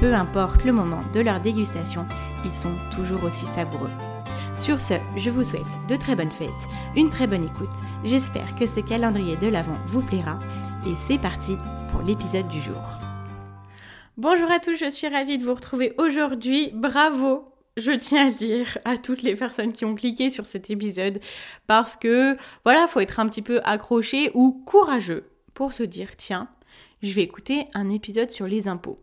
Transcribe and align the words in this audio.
Peu 0.00 0.12
importe 0.12 0.64
le 0.64 0.72
moment 0.72 1.00
de 1.12 1.20
leur 1.20 1.40
dégustation, 1.40 2.04
ils 2.44 2.52
sont 2.52 2.74
toujours 2.94 3.24
aussi 3.24 3.46
savoureux. 3.46 3.90
Sur 4.56 4.80
ce, 4.80 4.94
je 5.16 5.30
vous 5.30 5.44
souhaite 5.44 5.62
de 5.88 5.96
très 5.96 6.16
bonnes 6.16 6.30
fêtes, 6.30 6.48
une 6.96 7.10
très 7.10 7.26
bonne 7.26 7.44
écoute. 7.44 7.74
J'espère 8.04 8.56
que 8.56 8.66
ce 8.66 8.80
calendrier 8.80 9.36
de 9.36 9.46
l'Avent 9.46 9.78
vous 9.86 10.02
plaira. 10.02 10.38
Et 10.86 10.94
c'est 11.06 11.18
parti 11.18 11.56
pour 11.90 12.02
l'épisode 12.02 12.48
du 12.48 12.60
jour. 12.60 12.82
Bonjour 14.16 14.50
à 14.50 14.60
tous, 14.60 14.76
je 14.76 14.90
suis 14.90 15.08
ravie 15.08 15.38
de 15.38 15.44
vous 15.44 15.54
retrouver 15.54 15.94
aujourd'hui. 15.98 16.70
Bravo 16.74 17.54
je 17.76 17.90
tiens 17.90 18.28
à 18.28 18.30
dire 18.30 18.78
à 18.84 18.96
toutes 18.98 19.22
les 19.22 19.34
personnes 19.34 19.72
qui 19.72 19.84
ont 19.84 19.94
cliqué 19.94 20.30
sur 20.30 20.46
cet 20.46 20.70
épisode 20.70 21.20
parce 21.66 21.96
que 21.96 22.36
voilà, 22.64 22.86
faut 22.86 23.00
être 23.00 23.18
un 23.18 23.28
petit 23.28 23.42
peu 23.42 23.60
accroché 23.64 24.30
ou 24.34 24.62
courageux 24.64 25.28
pour 25.54 25.72
se 25.72 25.82
dire 25.82 26.16
tiens, 26.16 26.48
je 27.02 27.12
vais 27.12 27.22
écouter 27.22 27.66
un 27.74 27.90
épisode 27.90 28.30
sur 28.30 28.46
les 28.46 28.68
impôts. 28.68 29.02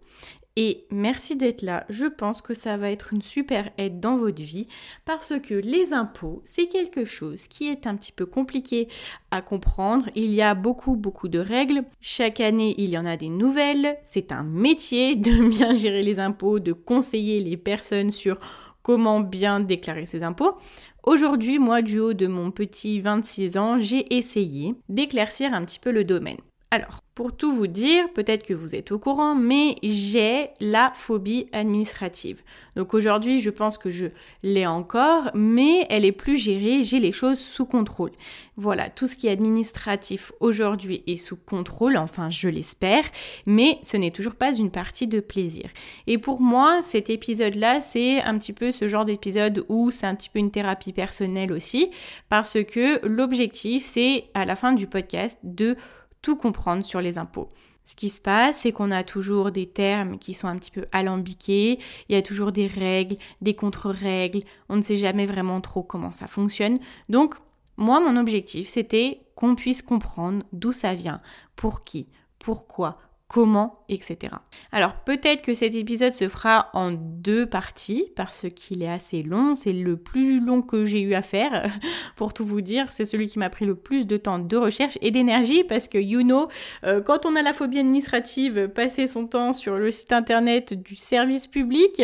Et 0.58 0.86
merci 0.92 1.38
d'être 1.38 1.62
là. 1.62 1.86
Je 1.90 2.06
pense 2.06 2.42
que 2.42 2.54
ça 2.54 2.76
va 2.76 2.92
être 2.92 3.14
une 3.14 3.22
super 3.22 3.70
aide 3.78 4.02
dans 4.02 4.18
votre 4.18 4.42
vie 4.42 4.68
parce 5.06 5.34
que 5.40 5.54
les 5.54 5.94
impôts, 5.94 6.42
c'est 6.44 6.68
quelque 6.68 7.06
chose 7.06 7.48
qui 7.48 7.70
est 7.70 7.88
un 7.88 7.96
petit 7.96 8.12
peu 8.12 8.26
compliqué 8.26 8.90
à 9.32 9.42
comprendre. 9.42 10.08
Il 10.14 10.34
y 10.34 10.42
a 10.42 10.54
beaucoup, 10.54 10.98
beaucoup 10.98 11.30
de 11.30 11.40
règles. 11.40 11.86
Chaque 12.02 12.42
année, 12.42 12.76
il 12.78 12.90
y 12.90 12.98
en 12.98 13.06
a 13.06 13.16
des 13.16 13.30
nouvelles. 13.30 13.98
C'est 14.04 14.34
un 14.34 14.44
métier 14.44 15.16
de 15.16 15.48
bien 15.48 15.74
gérer 15.74 16.02
les 16.02 16.20
impôts, 16.20 16.60
de 16.60 16.74
conseiller 16.74 17.42
les 17.42 17.58
personnes 17.58 18.12
sur 18.12 18.38
comment 18.84 19.22
bien 19.22 19.62
déclarer 19.62 20.06
ses 20.06 20.22
impôts. 20.22 20.58
Aujourd'hui, 21.04 21.60
moi, 21.60 21.82
du 21.82 22.00
haut 22.00 22.14
de 22.14 22.28
mon 22.28 22.52
petit 22.52 23.00
26 23.00 23.58
ans, 23.58 23.80
j'ai 23.80 24.16
essayé 24.16 24.76
d'éclaircir 24.90 25.54
un 25.54 25.64
petit 25.64 25.80
peu 25.80 25.92
le 25.92 26.04
domaine. 26.04 26.38
Alors, 26.74 27.02
pour 27.16 27.36
tout 27.36 27.52
vous 27.52 27.68
dire, 27.68 28.10
peut-être 28.14 28.46
que 28.46 28.54
vous 28.54 28.76
êtes 28.76 28.94
au 28.94 28.98
courant, 28.98 29.36
mais 29.36 29.76
j'ai 29.84 30.52
la 30.62 30.94
phobie 30.96 31.50
administrative. 31.52 32.42
Donc 32.78 32.94
aujourd'hui, 32.94 33.42
je 33.42 33.50
pense 33.50 33.78
que 33.78 33.92
je 33.92 34.06
l'ai 34.42 34.66
encore, 34.66 35.32
mais 35.34 35.86
elle 35.90 36.06
est 36.06 36.14
plus 36.14 36.38
gérée, 36.38 36.82
j'ai 36.84 37.00
les 37.00 37.12
choses 37.12 37.40
sous 37.40 37.66
contrôle. 37.66 38.12
Voilà, 38.56 38.90
tout 38.90 39.06
ce 39.06 39.18
qui 39.18 39.28
est 39.28 39.32
administratif 39.32 40.32
aujourd'hui 40.40 41.04
est 41.08 41.18
sous 41.18 41.36
contrôle, 41.36 41.98
enfin 41.98 42.30
je 42.30 42.48
l'espère, 42.48 43.04
mais 43.46 43.80
ce 43.84 43.98
n'est 43.98 44.12
toujours 44.12 44.36
pas 44.36 44.56
une 44.56 44.72
partie 44.72 45.08
de 45.08 45.20
plaisir. 45.20 45.70
Et 46.08 46.18
pour 46.18 46.40
moi, 46.40 46.82
cet 46.82 47.10
épisode-là, 47.10 47.82
c'est 47.82 48.22
un 48.22 48.38
petit 48.38 48.54
peu 48.54 48.72
ce 48.72 48.88
genre 48.88 49.04
d'épisode 49.04 49.66
où 49.68 49.92
c'est 49.92 50.08
un 50.08 50.16
petit 50.16 50.30
peu 50.30 50.40
une 50.40 50.52
thérapie 50.52 50.94
personnelle 50.94 51.52
aussi, 51.52 51.92
parce 52.30 52.64
que 52.64 53.06
l'objectif, 53.06 53.84
c'est 53.84 54.30
à 54.34 54.46
la 54.46 54.56
fin 54.56 54.72
du 54.72 54.88
podcast 54.88 55.38
de 55.44 55.76
tout 56.22 56.36
comprendre 56.36 56.84
sur 56.84 57.02
les 57.02 57.18
impôts. 57.18 57.50
Ce 57.84 57.96
qui 57.96 58.10
se 58.10 58.22
passe, 58.22 58.62
c'est 58.62 58.72
qu'on 58.72 58.92
a 58.92 59.04
toujours 59.04 59.52
des 59.52 59.68
termes 59.68 60.20
qui 60.20 60.34
sont 60.34 60.48
un 60.48 60.58
petit 60.58 60.72
peu 60.72 60.86
alambiqués, 60.92 61.80
il 62.08 62.14
y 62.14 62.16
a 62.16 62.22
toujours 62.22 62.52
des 62.52 62.68
règles, 62.68 63.18
des 63.42 63.56
contre-règles, 63.56 64.44
on 64.70 64.78
ne 64.78 64.82
sait 64.82 64.98
jamais 64.98 65.26
vraiment 65.26 65.62
trop 65.62 65.84
comment 65.84 66.12
ça 66.12 66.28
fonctionne. 66.28 66.80
Donc, 67.10 67.36
moi, 67.78 68.00
mon 68.00 68.20
objectif, 68.20 68.68
c'était 68.68 69.22
qu'on 69.36 69.56
puisse 69.56 69.82
comprendre 69.82 70.44
d'où 70.54 70.72
ça 70.72 70.94
vient, 70.94 71.22
pour 71.56 71.84
qui, 71.84 72.08
pourquoi, 72.38 73.00
comment, 73.32 73.86
etc. 73.88 74.36
Alors 74.74 74.94
peut-être 74.94 75.42
que 75.42 75.54
cet 75.54 75.74
épisode 75.74 76.14
se 76.14 76.28
fera 76.28 76.70
en 76.74 76.92
deux 76.92 77.46
parties 77.46 78.12
parce 78.18 78.48
qu'il 78.54 78.84
est 78.84 78.90
assez 78.90 79.24
long, 79.24 79.56
c'est 79.56 79.72
le 79.72 79.96
plus 79.96 80.42
long 80.46 80.62
que 80.62 80.84
j'ai 80.84 81.02
eu 81.02 81.14
à 81.14 81.22
faire. 81.22 81.72
Pour 82.18 82.34
tout 82.34 82.44
vous 82.44 82.60
dire, 82.60 82.92
c'est 82.92 83.06
celui 83.06 83.28
qui 83.28 83.40
m'a 83.40 83.50
pris 83.50 83.66
le 83.66 83.76
plus 83.76 84.06
de 84.06 84.18
temps 84.18 84.38
de 84.38 84.58
recherche 84.58 84.98
et 85.02 85.12
d'énergie 85.12 85.64
parce 85.64 85.88
que 85.88 85.98
you 85.98 86.24
know, 86.24 86.50
euh, 86.84 87.00
quand 87.00 87.26
on 87.26 87.38
a 87.38 87.42
la 87.42 87.54
phobie 87.54 87.80
administrative, 87.80 88.68
passer 88.68 89.08
son 89.08 89.28
temps 89.28 89.54
sur 89.54 89.78
le 89.78 89.92
site 89.92 90.12
internet 90.12 90.74
du 90.74 90.98
service 90.98 91.48
public, 91.48 92.02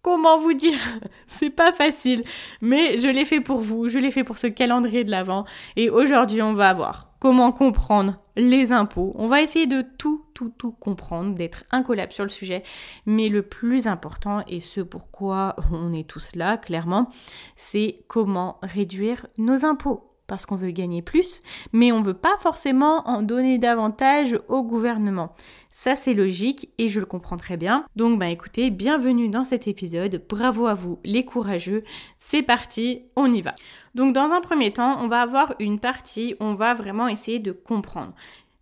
comment 0.00 0.38
vous 0.38 0.54
dire? 0.54 0.78
C'est 1.26 1.50
pas 1.50 1.74
facile, 1.74 2.22
mais 2.62 3.00
je 3.00 3.08
l'ai 3.08 3.26
fait 3.26 3.42
pour 3.42 3.60
vous, 3.60 3.90
je 3.90 3.98
l'ai 3.98 4.10
fait 4.10 4.24
pour 4.24 4.38
ce 4.38 4.46
calendrier 4.46 5.04
de 5.04 5.10
l'Avent 5.10 5.44
et 5.76 5.90
aujourd'hui 5.90 6.40
on 6.40 6.54
va 6.54 6.72
voir 6.72 7.13
comment 7.24 7.52
comprendre 7.52 8.18
les 8.36 8.70
impôts. 8.70 9.14
On 9.14 9.28
va 9.28 9.40
essayer 9.40 9.66
de 9.66 9.80
tout, 9.80 10.26
tout, 10.34 10.50
tout 10.50 10.72
comprendre, 10.72 11.34
d'être 11.34 11.64
incollable 11.70 12.12
sur 12.12 12.22
le 12.22 12.28
sujet, 12.28 12.62
mais 13.06 13.30
le 13.30 13.40
plus 13.40 13.86
important 13.86 14.44
et 14.46 14.60
ce 14.60 14.82
pourquoi 14.82 15.56
on 15.72 15.94
est 15.94 16.06
tous 16.06 16.36
là, 16.36 16.58
clairement, 16.58 17.08
c'est 17.56 17.94
comment 18.08 18.58
réduire 18.62 19.26
nos 19.38 19.64
impôts 19.64 20.13
parce 20.26 20.46
qu'on 20.46 20.56
veut 20.56 20.70
gagner 20.70 21.02
plus, 21.02 21.42
mais 21.72 21.92
on 21.92 22.00
ne 22.00 22.04
veut 22.04 22.14
pas 22.14 22.36
forcément 22.40 23.08
en 23.08 23.22
donner 23.22 23.58
davantage 23.58 24.38
au 24.48 24.62
gouvernement. 24.62 25.34
Ça 25.70 25.96
c'est 25.96 26.14
logique 26.14 26.70
et 26.78 26.88
je 26.88 27.00
le 27.00 27.06
comprends 27.06 27.36
très 27.36 27.56
bien. 27.56 27.84
Donc 27.96 28.18
bah 28.18 28.28
écoutez, 28.28 28.70
bienvenue 28.70 29.28
dans 29.28 29.44
cet 29.44 29.66
épisode, 29.66 30.22
bravo 30.28 30.66
à 30.66 30.74
vous 30.74 30.98
les 31.04 31.24
courageux, 31.24 31.84
c'est 32.18 32.42
parti, 32.42 33.02
on 33.16 33.32
y 33.32 33.42
va. 33.42 33.54
Donc 33.94 34.14
dans 34.14 34.32
un 34.32 34.40
premier 34.40 34.72
temps, 34.72 34.98
on 35.00 35.08
va 35.08 35.22
avoir 35.22 35.54
une 35.58 35.80
partie, 35.80 36.34
on 36.40 36.54
va 36.54 36.74
vraiment 36.74 37.08
essayer 37.08 37.38
de 37.38 37.52
comprendre. 37.52 38.14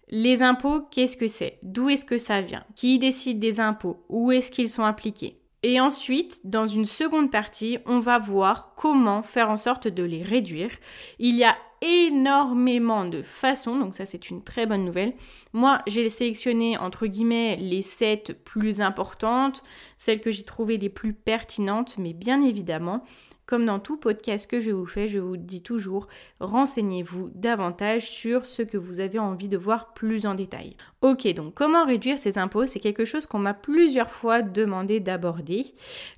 Les 0.09 0.43
impôts, 0.43 0.83
qu'est-ce 0.91 1.17
que 1.17 1.27
c'est? 1.27 1.59
D'où 1.62 1.89
est-ce 1.89 2.05
que 2.05 2.19
ça 2.19 2.43
vient? 2.43 2.65
Qui 2.75 2.99
décide 2.99 3.39
des 3.39 3.61
impôts? 3.61 4.05
Où 4.11 4.31
est-ce 4.31 4.50
qu'ils 4.50 4.69
sont 4.69 4.84
appliqués 4.84 5.42
et 5.62 5.81
ensuite, 5.81 6.41
dans 6.45 6.67
une 6.67 6.84
seconde 6.84 7.31
partie, 7.31 7.78
on 7.87 8.00
va 8.00 8.19
voir 8.19 8.75
comment 8.77 9.23
faire 9.23 9.49
en 9.49 9.56
sorte 9.56 9.87
de 9.87 10.03
les 10.03 10.23
réduire. 10.23 10.71
Il 11.21 11.37
y 11.37 11.45
a 11.45 11.56
énormément 11.83 13.05
de 13.05 13.23
façons, 13.23 13.77
donc 13.77 13.95
ça 13.95 14.06
c'est 14.06 14.31
une 14.31 14.43
très 14.43 14.67
bonne 14.67 14.84
nouvelle. 14.84 15.14
Moi, 15.53 15.79
j'ai 15.87 16.09
sélectionné 16.09 16.79
entre 16.79 17.06
guillemets 17.06 17.56
les 17.56 17.82
sept 17.82 18.44
plus 18.44 18.81
importantes, 18.81 19.62
celles 19.99 20.20
que 20.20 20.32
j'ai 20.32 20.44
trouvées 20.44 20.79
les 20.79 20.88
plus 20.88 21.12
pertinentes, 21.12 21.97
mais 21.99 22.12
bien 22.12 22.43
évidemment, 22.43 23.05
comme 23.52 23.66
dans 23.66 23.81
tout 23.81 23.99
podcast 23.99 24.50
que 24.50 24.60
je 24.60 24.70
vous 24.70 24.87
fais, 24.87 25.08
je 25.08 25.19
vous 25.19 25.37
dis 25.37 25.62
toujours, 25.62 26.08
renseignez-vous 26.40 27.32
davantage 27.34 28.08
sur 28.08 28.46
ce 28.46 28.62
que 28.62 28.78
vous 28.78 28.99
avez 28.99 29.19
envie 29.19 29.50
de 29.50 29.58
voir 29.58 29.93
plus 29.93 30.25
en 30.25 30.34
détail. 30.34 30.75
Ok, 31.02 31.31
donc 31.34 31.52
comment 31.52 31.84
réduire 31.84 32.19
ces 32.19 32.38
impôts? 32.38 32.64
C'est 32.64 32.81
quelque 32.81 33.04
chose 33.04 33.26
qu'on 33.26 33.40
m'a 33.40 33.52
plusieurs 33.52 34.08
fois 34.08 34.40
demandé 34.40 35.00
d'aborder. 35.00 35.66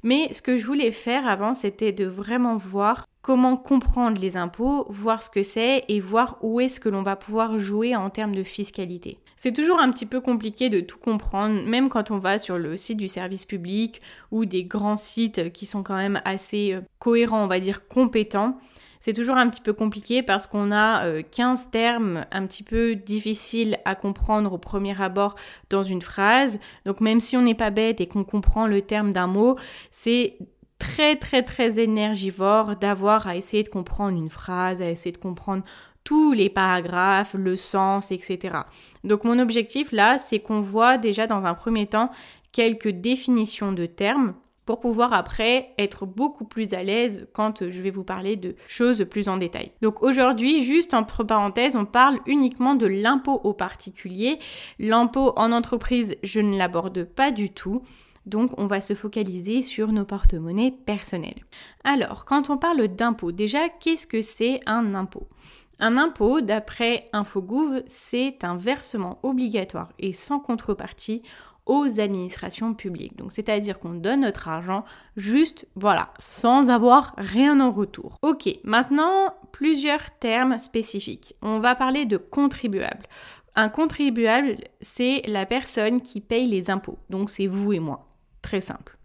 Mais 0.04 0.32
ce 0.32 0.42
que 0.42 0.56
je 0.56 0.64
voulais 0.64 0.92
faire 0.92 1.26
avant, 1.26 1.54
c'était 1.54 1.90
de 1.90 2.04
vraiment 2.04 2.56
voir 2.56 3.04
comment 3.20 3.56
comprendre 3.56 4.20
les 4.20 4.36
impôts, 4.36 4.86
voir 4.88 5.20
ce 5.20 5.30
que 5.30 5.42
c'est 5.42 5.82
et 5.88 5.98
voir 5.98 6.38
où 6.40 6.60
est-ce 6.60 6.78
que 6.78 6.88
l'on 6.88 7.02
va 7.02 7.16
pouvoir 7.16 7.58
jouer 7.58 7.96
en 7.96 8.10
termes 8.10 8.36
de 8.36 8.44
fiscalité. 8.44 9.18
C'est 9.44 9.52
toujours 9.52 9.78
un 9.78 9.90
petit 9.90 10.06
peu 10.06 10.22
compliqué 10.22 10.70
de 10.70 10.80
tout 10.80 10.96
comprendre, 10.96 11.66
même 11.66 11.90
quand 11.90 12.10
on 12.10 12.16
va 12.16 12.38
sur 12.38 12.56
le 12.56 12.78
site 12.78 12.96
du 12.96 13.08
service 13.08 13.44
public 13.44 14.00
ou 14.30 14.46
des 14.46 14.64
grands 14.64 14.96
sites 14.96 15.52
qui 15.52 15.66
sont 15.66 15.82
quand 15.82 15.96
même 15.96 16.18
assez 16.24 16.72
euh, 16.72 16.80
cohérents, 16.98 17.44
on 17.44 17.46
va 17.46 17.60
dire 17.60 17.86
compétents. 17.86 18.58
C'est 19.00 19.12
toujours 19.12 19.36
un 19.36 19.50
petit 19.50 19.60
peu 19.60 19.74
compliqué 19.74 20.22
parce 20.22 20.46
qu'on 20.46 20.72
a 20.72 21.20
15 21.24 21.66
euh, 21.66 21.70
termes 21.70 22.24
un 22.32 22.46
petit 22.46 22.62
peu 22.62 22.94
difficiles 22.94 23.76
à 23.84 23.94
comprendre 23.94 24.54
au 24.54 24.56
premier 24.56 24.98
abord 24.98 25.34
dans 25.68 25.82
une 25.82 26.00
phrase. 26.00 26.58
Donc 26.86 27.02
même 27.02 27.20
si 27.20 27.36
on 27.36 27.42
n'est 27.42 27.54
pas 27.54 27.68
bête 27.68 28.00
et 28.00 28.06
qu'on 28.06 28.24
comprend 28.24 28.66
le 28.66 28.80
terme 28.80 29.12
d'un 29.12 29.26
mot, 29.26 29.58
c'est 29.90 30.38
très 30.78 31.16
très 31.16 31.42
très 31.42 31.78
énergivore 31.78 32.76
d'avoir 32.76 33.26
à 33.26 33.36
essayer 33.36 33.62
de 33.62 33.68
comprendre 33.68 34.16
une 34.16 34.30
phrase, 34.30 34.80
à 34.80 34.88
essayer 34.88 35.12
de 35.12 35.18
comprendre 35.18 35.64
tous 36.04 36.32
les 36.32 36.50
paragraphes, 36.50 37.34
le 37.34 37.56
sens, 37.56 38.12
etc. 38.12 38.58
Donc 39.02 39.24
mon 39.24 39.38
objectif 39.38 39.90
là, 39.90 40.18
c'est 40.18 40.38
qu'on 40.38 40.60
voit 40.60 40.98
déjà 40.98 41.26
dans 41.26 41.46
un 41.46 41.54
premier 41.54 41.86
temps 41.86 42.10
quelques 42.52 42.90
définitions 42.90 43.72
de 43.72 43.86
termes 43.86 44.34
pour 44.66 44.80
pouvoir 44.80 45.12
après 45.12 45.70
être 45.78 46.06
beaucoup 46.06 46.44
plus 46.44 46.72
à 46.72 46.82
l'aise 46.82 47.28
quand 47.32 47.68
je 47.68 47.82
vais 47.82 47.90
vous 47.90 48.04
parler 48.04 48.36
de 48.36 48.54
choses 48.66 49.04
plus 49.10 49.28
en 49.28 49.36
détail. 49.36 49.72
Donc 49.82 50.02
aujourd'hui, 50.02 50.64
juste 50.64 50.94
entre 50.94 51.24
parenthèses, 51.24 51.76
on 51.76 51.84
parle 51.84 52.18
uniquement 52.26 52.74
de 52.74 52.86
l'impôt 52.86 53.40
aux 53.44 53.52
particuliers. 53.52 54.38
L'impôt 54.78 55.32
en 55.36 55.52
entreprise, 55.52 56.16
je 56.22 56.40
ne 56.40 56.56
l'aborde 56.56 57.04
pas 57.04 57.30
du 57.30 57.50
tout. 57.50 57.82
Donc 58.26 58.58
on 58.58 58.66
va 58.66 58.80
se 58.80 58.94
focaliser 58.94 59.60
sur 59.60 59.92
nos 59.92 60.06
porte-monnaies 60.06 60.74
personnels. 60.86 61.44
Alors, 61.84 62.24
quand 62.24 62.48
on 62.48 62.56
parle 62.56 62.88
d'impôt, 62.88 63.32
déjà, 63.32 63.68
qu'est-ce 63.68 64.06
que 64.06 64.22
c'est 64.22 64.60
un 64.64 64.94
impôt? 64.94 65.28
Un 65.84 65.98
impôt, 65.98 66.40
d'après 66.40 67.08
InfoGouv, 67.12 67.82
c'est 67.86 68.42
un 68.42 68.56
versement 68.56 69.18
obligatoire 69.22 69.92
et 69.98 70.14
sans 70.14 70.40
contrepartie 70.40 71.20
aux 71.66 72.00
administrations 72.00 72.72
publiques. 72.72 73.18
Donc 73.18 73.32
c'est-à-dire 73.32 73.78
qu'on 73.78 73.92
donne 73.92 74.22
notre 74.22 74.48
argent 74.48 74.86
juste, 75.18 75.66
voilà, 75.74 76.08
sans 76.18 76.70
avoir 76.70 77.12
rien 77.18 77.60
en 77.60 77.70
retour. 77.70 78.16
Ok, 78.22 78.48
maintenant 78.64 79.34
plusieurs 79.52 80.10
termes 80.18 80.58
spécifiques. 80.58 81.34
On 81.42 81.58
va 81.58 81.74
parler 81.74 82.06
de 82.06 82.16
contribuable. 82.16 83.04
Un 83.54 83.68
contribuable, 83.68 84.56
c'est 84.80 85.20
la 85.26 85.44
personne 85.44 86.00
qui 86.00 86.22
paye 86.22 86.48
les 86.48 86.70
impôts. 86.70 86.98
Donc 87.10 87.28
c'est 87.28 87.46
vous 87.46 87.74
et 87.74 87.78
moi. 87.78 88.08
Très 88.40 88.62
simple. 88.62 88.96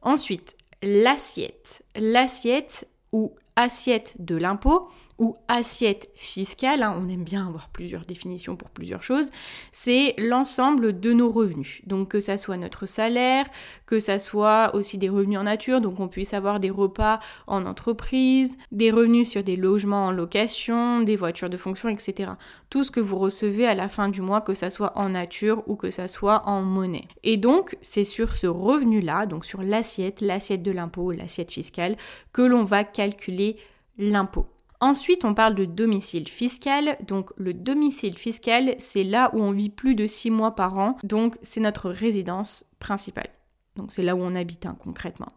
Ensuite, 0.00 0.56
l'assiette. 0.82 1.84
L'assiette 1.94 2.88
ou 3.12 3.34
assiette 3.56 4.16
de 4.18 4.34
l'impôt, 4.36 4.88
ou 5.18 5.36
assiette 5.48 6.10
fiscale, 6.14 6.82
hein, 6.82 6.96
on 6.98 7.08
aime 7.08 7.24
bien 7.24 7.46
avoir 7.46 7.68
plusieurs 7.68 8.04
définitions 8.04 8.56
pour 8.56 8.70
plusieurs 8.70 9.02
choses, 9.02 9.30
c'est 9.72 10.14
l'ensemble 10.18 10.98
de 10.98 11.12
nos 11.12 11.30
revenus. 11.30 11.82
Donc 11.86 12.08
que 12.08 12.20
ça 12.20 12.36
soit 12.38 12.56
notre 12.56 12.86
salaire, 12.86 13.46
que 13.86 14.00
ça 14.00 14.18
soit 14.18 14.74
aussi 14.74 14.98
des 14.98 15.08
revenus 15.08 15.38
en 15.38 15.44
nature, 15.44 15.80
donc 15.80 16.00
on 16.00 16.08
puisse 16.08 16.34
avoir 16.34 16.58
des 16.58 16.70
repas 16.70 17.20
en 17.46 17.64
entreprise, 17.66 18.56
des 18.72 18.90
revenus 18.90 19.28
sur 19.28 19.44
des 19.44 19.56
logements 19.56 20.06
en 20.06 20.12
location, 20.12 21.00
des 21.00 21.16
voitures 21.16 21.50
de 21.50 21.56
fonction, 21.56 21.88
etc. 21.88 22.32
Tout 22.70 22.82
ce 22.82 22.90
que 22.90 23.00
vous 23.00 23.18
recevez 23.18 23.66
à 23.66 23.74
la 23.74 23.88
fin 23.88 24.08
du 24.08 24.20
mois, 24.20 24.40
que 24.40 24.54
ça 24.54 24.70
soit 24.70 24.98
en 24.98 25.10
nature 25.10 25.62
ou 25.66 25.76
que 25.76 25.90
ça 25.90 26.08
soit 26.08 26.42
en 26.48 26.62
monnaie. 26.62 27.08
Et 27.22 27.36
donc 27.36 27.76
c'est 27.82 28.04
sur 28.04 28.34
ce 28.34 28.46
revenu-là, 28.46 29.26
donc 29.26 29.44
sur 29.44 29.62
l'assiette, 29.62 30.20
l'assiette 30.20 30.62
de 30.62 30.72
l'impôt, 30.72 31.12
l'assiette 31.12 31.52
fiscale, 31.52 31.96
que 32.32 32.42
l'on 32.42 32.64
va 32.64 32.84
calculer 32.84 33.56
l'impôt. 33.96 34.46
Ensuite, 34.84 35.24
on 35.24 35.32
parle 35.32 35.54
de 35.54 35.64
domicile 35.64 36.28
fiscal. 36.28 36.98
Donc 37.06 37.30
le 37.38 37.54
domicile 37.54 38.18
fiscal, 38.18 38.74
c'est 38.78 39.02
là 39.02 39.30
où 39.32 39.40
on 39.40 39.50
vit 39.50 39.70
plus 39.70 39.94
de 39.94 40.06
6 40.06 40.30
mois 40.30 40.54
par 40.54 40.76
an. 40.76 40.98
Donc 41.02 41.38
c'est 41.40 41.60
notre 41.60 41.88
résidence 41.88 42.66
principale. 42.80 43.30
Donc 43.76 43.92
c'est 43.92 44.02
là 44.02 44.14
où 44.14 44.20
on 44.20 44.34
habite 44.34 44.66
hein, 44.66 44.76
concrètement. 44.78 45.32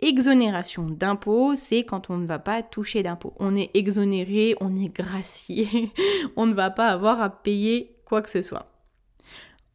Exonération 0.00 0.90
d'impôts, 0.90 1.54
c'est 1.54 1.84
quand 1.84 2.10
on 2.10 2.18
ne 2.18 2.26
va 2.26 2.40
pas 2.40 2.64
toucher 2.64 3.04
d'impôts. 3.04 3.32
On 3.38 3.54
est 3.54 3.70
exonéré, 3.74 4.56
on 4.60 4.74
est 4.74 4.92
gracié, 4.92 5.92
on 6.36 6.46
ne 6.46 6.54
va 6.54 6.70
pas 6.70 6.88
avoir 6.88 7.22
à 7.22 7.30
payer 7.30 7.94
quoi 8.04 8.22
que 8.22 8.30
ce 8.30 8.42
soit. 8.42 8.66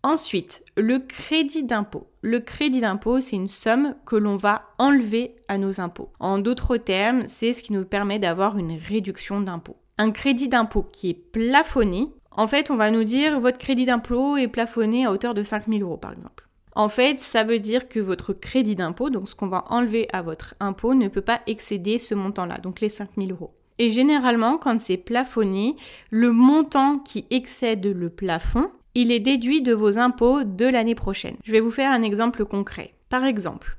Ensuite, 0.05 0.63
le 0.75 0.99
crédit 0.99 1.63
d'impôt. 1.63 2.09
Le 2.21 2.41
crédit 2.41 2.81
d'impôt, 2.81 3.21
c'est 3.21 3.37
une 3.37 3.47
somme 3.47 3.95
que 4.05 4.17
l'on 4.17 4.35
va 4.35 4.63
enlever 4.77 5.35
à 5.47 5.57
nos 5.57 5.79
impôts. 5.79 6.11
En 6.19 6.39
d'autres 6.39 6.75
termes, 6.75 7.23
c'est 7.27 7.53
ce 7.53 7.63
qui 7.63 7.71
nous 7.71 7.85
permet 7.85 8.19
d'avoir 8.19 8.57
une 8.57 8.77
réduction 8.77 9.39
d'impôt. 9.39 9.77
Un 9.97 10.11
crédit 10.11 10.49
d'impôt 10.49 10.85
qui 10.91 11.11
est 11.11 11.13
plafonné, 11.13 12.09
en 12.31 12.47
fait, 12.47 12.69
on 12.69 12.75
va 12.75 12.91
nous 12.91 13.05
dire 13.05 13.39
votre 13.39 13.57
crédit 13.57 13.85
d'impôt 13.85 14.35
est 14.35 14.49
plafonné 14.49 15.05
à 15.05 15.11
hauteur 15.11 15.33
de 15.33 15.43
5000 15.43 15.81
euros, 15.83 15.97
par 15.97 16.11
exemple. 16.11 16.49
En 16.75 16.89
fait, 16.89 17.21
ça 17.21 17.43
veut 17.43 17.59
dire 17.59 17.87
que 17.87 17.99
votre 17.99 18.33
crédit 18.33 18.75
d'impôt, 18.75 19.09
donc 19.09 19.29
ce 19.29 19.35
qu'on 19.35 19.47
va 19.47 19.63
enlever 19.69 20.07
à 20.11 20.21
votre 20.21 20.55
impôt, 20.59 20.95
ne 20.95 21.07
peut 21.07 21.21
pas 21.21 21.41
excéder 21.47 21.97
ce 21.97 22.13
montant-là, 22.15 22.57
donc 22.57 22.81
les 22.81 22.89
5000 22.89 23.31
euros. 23.31 23.53
Et 23.79 23.89
généralement, 23.89 24.57
quand 24.57 24.79
c'est 24.79 24.97
plafonné, 24.97 25.75
le 26.09 26.31
montant 26.31 26.99
qui 26.99 27.25
excède 27.29 27.85
le 27.85 28.09
plafond 28.09 28.69
il 28.95 29.11
est 29.11 29.19
déduit 29.19 29.61
de 29.61 29.73
vos 29.73 29.97
impôts 29.97 30.43
de 30.43 30.65
l'année 30.65 30.95
prochaine. 30.95 31.37
Je 31.43 31.51
vais 31.51 31.59
vous 31.59 31.71
faire 31.71 31.91
un 31.91 32.01
exemple 32.01 32.45
concret. 32.45 32.93
Par 33.09 33.23
exemple, 33.23 33.77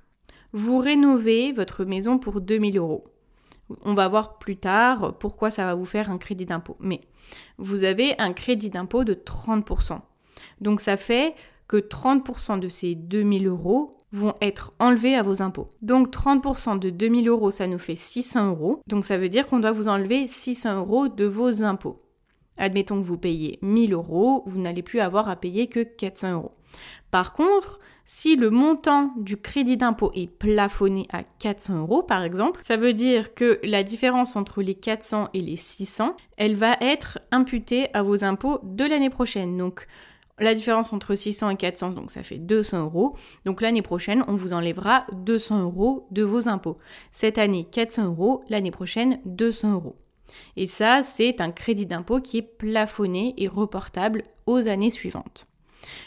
vous 0.52 0.78
rénovez 0.78 1.52
votre 1.52 1.84
maison 1.84 2.18
pour 2.18 2.40
2000 2.40 2.78
euros. 2.78 3.04
On 3.82 3.94
va 3.94 4.08
voir 4.08 4.38
plus 4.38 4.56
tard 4.56 5.16
pourquoi 5.18 5.50
ça 5.50 5.64
va 5.64 5.74
vous 5.74 5.84
faire 5.84 6.10
un 6.10 6.18
crédit 6.18 6.46
d'impôt. 6.46 6.76
Mais 6.80 7.00
vous 7.58 7.84
avez 7.84 8.14
un 8.18 8.32
crédit 8.32 8.70
d'impôt 8.70 9.04
de 9.04 9.14
30%. 9.14 10.00
Donc 10.60 10.80
ça 10.80 10.96
fait 10.96 11.34
que 11.66 11.76
30% 11.76 12.58
de 12.58 12.68
ces 12.68 12.94
2000 12.94 13.46
euros 13.46 13.96
vont 14.12 14.34
être 14.40 14.74
enlevés 14.78 15.16
à 15.16 15.22
vos 15.22 15.42
impôts. 15.42 15.72
Donc 15.82 16.12
30% 16.12 16.78
de 16.78 16.90
2000 16.90 17.28
euros, 17.28 17.50
ça 17.50 17.66
nous 17.66 17.78
fait 17.78 17.96
600 17.96 18.50
euros. 18.50 18.80
Donc 18.86 19.04
ça 19.04 19.18
veut 19.18 19.28
dire 19.28 19.46
qu'on 19.46 19.60
doit 19.60 19.72
vous 19.72 19.88
enlever 19.88 20.28
600 20.28 20.76
euros 20.76 21.08
de 21.08 21.24
vos 21.24 21.62
impôts. 21.62 22.03
Admettons 22.56 23.00
que 23.00 23.06
vous 23.06 23.18
payez 23.18 23.58
1000 23.62 23.92
euros, 23.92 24.42
vous 24.46 24.60
n'allez 24.60 24.82
plus 24.82 25.00
avoir 25.00 25.28
à 25.28 25.36
payer 25.36 25.66
que 25.66 25.80
400 25.80 26.32
euros. 26.32 26.52
Par 27.10 27.32
contre, 27.32 27.78
si 28.04 28.36
le 28.36 28.50
montant 28.50 29.12
du 29.16 29.36
crédit 29.36 29.76
d'impôt 29.76 30.10
est 30.14 30.26
plafonné 30.26 31.06
à 31.12 31.22
400 31.22 31.80
euros, 31.80 32.02
par 32.02 32.22
exemple, 32.22 32.60
ça 32.62 32.76
veut 32.76 32.92
dire 32.92 33.34
que 33.34 33.60
la 33.62 33.82
différence 33.82 34.36
entre 34.36 34.62
les 34.62 34.74
400 34.74 35.30
et 35.32 35.40
les 35.40 35.56
600, 35.56 36.16
elle 36.36 36.56
va 36.56 36.76
être 36.80 37.18
imputée 37.30 37.88
à 37.94 38.02
vos 38.02 38.24
impôts 38.24 38.58
de 38.62 38.84
l'année 38.84 39.10
prochaine. 39.10 39.56
Donc, 39.56 39.86
la 40.38 40.54
différence 40.54 40.92
entre 40.92 41.14
600 41.14 41.50
et 41.50 41.56
400, 41.56 41.90
donc 41.90 42.10
ça 42.10 42.24
fait 42.24 42.38
200 42.38 42.82
euros. 42.82 43.14
Donc 43.44 43.62
l'année 43.62 43.82
prochaine, 43.82 44.24
on 44.26 44.34
vous 44.34 44.52
enlèvera 44.52 45.06
200 45.12 45.62
euros 45.62 46.08
de 46.10 46.24
vos 46.24 46.48
impôts. 46.48 46.78
Cette 47.12 47.38
année, 47.38 47.68
400 47.70 48.06
euros. 48.06 48.42
L'année 48.48 48.72
prochaine, 48.72 49.20
200 49.26 49.74
euros. 49.74 49.96
Et 50.56 50.66
ça, 50.66 51.02
c'est 51.02 51.40
un 51.40 51.50
crédit 51.50 51.86
d'impôt 51.86 52.20
qui 52.20 52.38
est 52.38 52.42
plafonné 52.42 53.34
et 53.36 53.48
reportable 53.48 54.24
aux 54.46 54.68
années 54.68 54.90
suivantes. 54.90 55.46